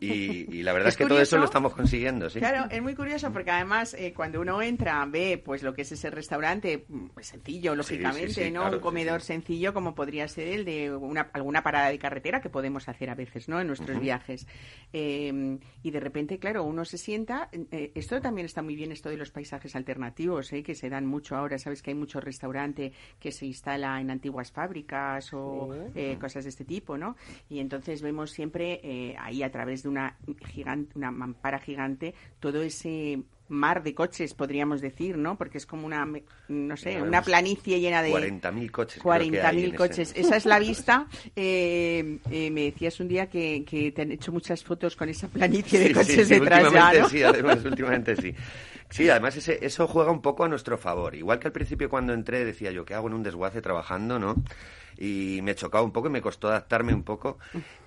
[0.00, 2.40] Y, y la verdad Es es, que todo eso lo estamos consiguiendo, ¿sí?
[2.40, 5.92] Claro, es muy curioso porque además eh, cuando uno entra ve pues lo que es
[5.92, 8.62] ese restaurante mm, pues, sencillo, lógicamente, sí, ¿no?
[8.62, 12.50] claro, un comedor sencillo como podría ser el de una, alguna parada de carretera que
[12.50, 13.60] podemos hacer a veces, ¿no?
[13.60, 14.48] En nuestros viajes.
[14.92, 17.48] Eh, y de repente, claro, uno se sienta.
[17.70, 20.64] eh, esto también está muy bien, esto de los paisajes alternativos, ¿eh?
[20.64, 21.58] que se dan mucho ahora.
[21.58, 26.50] Sabes que hay mucho restaurante que se instala en antiguas fábricas o eh, cosas de
[26.50, 27.16] este tipo, ¿no?
[27.48, 30.16] Y entonces vemos siempre eh, ahí a través de una
[30.46, 35.36] gigante, una mampara gigante, todo ese mar de coches, podríamos decir, ¿no?
[35.36, 36.08] Porque es como una,
[36.48, 38.10] no sé, una planicie llena de...
[38.10, 39.02] 40.000 coches.
[39.02, 40.12] creo que hay 40.000 en ese- coches.
[40.16, 41.06] Esa es la vista.
[41.36, 45.28] Eh, eh, me decías un día que, que te han hecho muchas fotos con esa
[45.28, 47.08] planicie de Sí, coches sí, detrás ya, últimamente ¿no?
[47.08, 48.34] sí, además, últimamente sí.
[48.90, 51.14] Sí, además ese- eso juega un poco a nuestro favor.
[51.14, 54.36] Igual que al principio cuando entré decía yo, ¿qué hago en un desguace trabajando, no?
[54.98, 57.38] Y me chocaba un poco y me costó adaptarme un poco.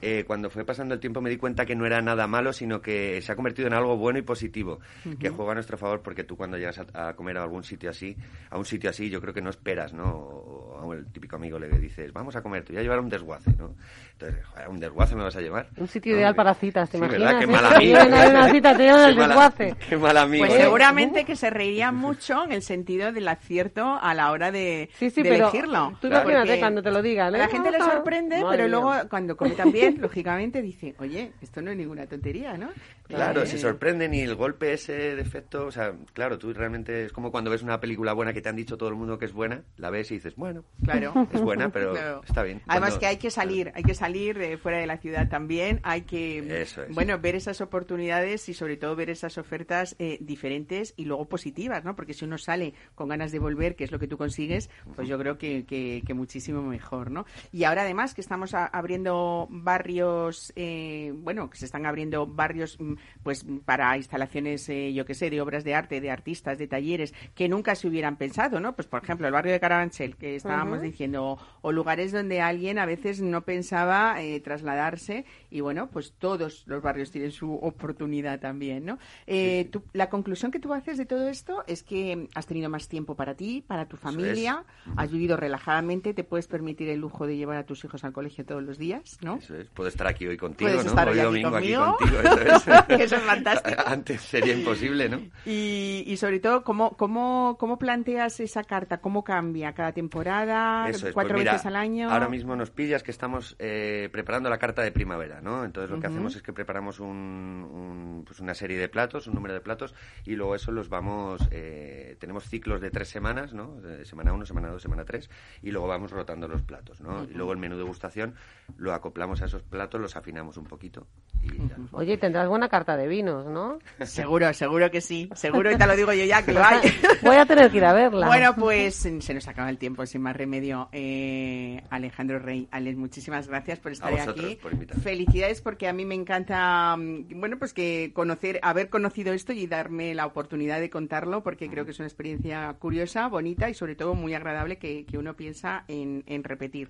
[0.01, 2.81] Eh, cuando fue pasando el tiempo me di cuenta que no era nada malo, sino
[2.81, 4.79] que se ha convertido en algo bueno y positivo,
[5.19, 7.89] que juega a nuestro favor porque tú cuando llegas a, a comer a algún sitio
[7.89, 8.15] así,
[8.49, 10.05] a un sitio así, yo creo que no esperas, ¿no?
[10.05, 13.09] O a el típico amigo le dices, vamos a comer, te voy a llevar un
[13.09, 13.75] desguace, ¿no?
[14.19, 15.67] Entonces, joder, ¿a un desguace me vas a llevar?
[15.77, 16.17] Un sitio ¿No?
[16.17, 17.33] ideal para citas, ¿te Sí, imaginas?
[17.33, 17.39] ¿verdad?
[17.39, 17.47] Qué eh?
[17.47, 17.99] mal Te amigo.
[17.99, 19.75] llevan a una cita, te llevan mala- desguace.
[19.87, 20.45] Qué mal amigo.
[20.47, 20.63] Pues ¿eh?
[20.63, 25.11] seguramente que se reirían mucho en el sentido del acierto a la hora de, Sí,
[25.11, 25.97] sí, de pero elegirlo.
[26.01, 26.29] tú Claro.
[26.31, 27.35] imagínate cuando te lo digan.
[27.35, 27.41] A ¿eh?
[27.41, 28.71] la gente le sorprende, Madre pero mía.
[28.71, 32.69] luego cuando come también, lógicamente dice, oye, esto no es ninguna tontería, ¿no?
[33.07, 37.05] Claro, Eh, se sorprenden y el golpe ese de efecto, o sea, claro, tú realmente
[37.05, 39.25] es como cuando ves una película buena que te han dicho todo el mundo que
[39.25, 41.13] es buena, la ves y dices, bueno, Claro.
[41.31, 42.21] es buena, pero Claro.
[42.27, 42.61] está bien.
[42.67, 45.79] Además Cuando- que hay que salir, hay que salir de fuera de la ciudad también,
[45.83, 46.93] hay que Eso es.
[46.93, 51.85] bueno ver esas oportunidades y sobre todo ver esas ofertas eh, diferentes y luego positivas,
[51.85, 51.95] ¿no?
[51.95, 55.07] Porque si uno sale con ganas de volver, que es lo que tú consigues, pues
[55.07, 57.25] yo creo que, que- que muchísimo mejor, ¿no?
[57.51, 62.93] Y ahora además que estamos abriendo barrios, eh, bueno, que se están abriendo barrios, mm,
[63.23, 67.13] pues para instalaciones, eh, yo qué sé, de obras de arte, de artistas, de talleres,
[67.35, 68.75] que nunca se hubieran pensado, ¿no?
[68.75, 72.85] Pues por ejemplo el barrio de Carabanchel, que estábamos diciendo, o lugares donde alguien a
[72.85, 78.85] veces no pensaba eh, trasladarse y bueno, pues todos los barrios tienen su oportunidad también,
[78.85, 78.97] ¿no?
[79.25, 82.87] Eh, tú- la conclusión que tú haces de todo esto es que has tenido más
[82.87, 84.63] tiempo para ti, para tu familia,
[84.95, 88.45] has vivido relajadamente, te puedes permitir el lujo de llevar a tus hijos al colegio
[88.45, 89.35] todos los días, ¿no?
[89.37, 89.67] Eso es.
[89.69, 90.89] Puedo estar aquí hoy contigo, Puedes ¿no?
[90.91, 92.19] estar hoy aquí domingo aquí contigo.
[92.21, 92.83] eso es.
[92.97, 93.81] Que eso es fantástico.
[93.85, 95.19] Antes sería imposible, ¿no?
[95.45, 98.99] Y, y sobre todo, ¿cómo, cómo, ¿cómo planteas esa carta?
[98.99, 100.89] ¿Cómo cambia cada temporada?
[100.89, 102.09] Eso es, ¿Cuatro pues mira, veces al año?
[102.09, 105.65] Ahora mismo nos pillas que estamos eh, preparando la carta de primavera, ¿no?
[105.65, 109.35] Entonces lo que hacemos es que preparamos un, un, pues una serie de platos, un
[109.35, 109.93] número de platos,
[110.25, 113.75] y luego eso los vamos, eh, tenemos ciclos de tres semanas, ¿no?
[113.81, 115.29] De semana uno, semana dos, semana tres,
[115.61, 117.23] y luego vamos rotando los platos, ¿no?
[117.25, 118.35] Y luego el menú de gustación
[118.77, 121.07] lo acoplamos a esos platos, los afinamos un poquito
[121.41, 121.77] y ya.
[121.91, 123.79] Oye, tendrás buena carta de vinos, ¿no?
[124.05, 125.29] Seguro, seguro que sí.
[125.35, 126.79] Seguro, y te lo digo yo ya, que lo hay.
[127.21, 128.27] Voy a tener que ir a verla.
[128.27, 130.89] Bueno, pues se nos acaba el tiempo, sin más remedio.
[130.91, 134.55] Eh, Alejandro Rey, Alex, muchísimas gracias por estar vosotros aquí.
[134.55, 135.03] por invitarme.
[135.03, 139.67] Felicidades porque a mí me encanta, mm, bueno, pues que conocer, haber conocido esto y
[139.67, 143.95] darme la oportunidad de contarlo porque creo que es una experiencia curiosa, bonita y sobre
[143.95, 146.89] todo muy agradable que, que uno piensa en, en repetir.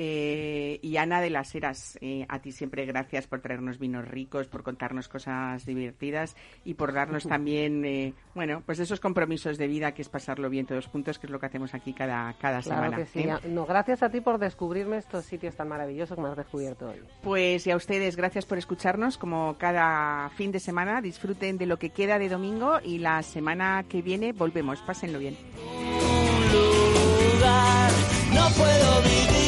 [0.00, 4.46] Eh, y Ana de las Heras, eh, a ti siempre gracias por traernos vinos ricos,
[4.46, 9.94] por contarnos cosas divertidas y por darnos también, eh, bueno, pues esos compromisos de vida
[9.94, 12.84] que es pasarlo bien todos juntos, que es lo que hacemos aquí cada, cada Claro
[12.84, 12.96] semana.
[12.96, 13.18] que sí.
[13.28, 13.48] ¿eh?
[13.48, 17.00] No, gracias a ti por descubrirme estos sitios tan maravillosos que me has descubierto hoy.
[17.24, 21.02] Pues y a ustedes, gracias por escucharnos como cada fin de semana.
[21.02, 24.80] Disfruten de lo que queda de domingo y la semana que viene volvemos.
[24.82, 25.36] Pásenlo bien.
[27.34, 27.90] lugar.
[28.32, 29.47] No puedo vivir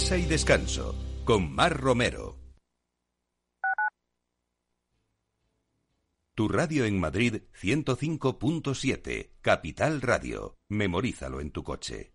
[0.00, 0.94] Mesa y descanso
[1.26, 2.38] con Mar Romero.
[6.34, 10.56] Tu radio en Madrid 105.7, Capital Radio.
[10.70, 12.14] Memorízalo en tu coche.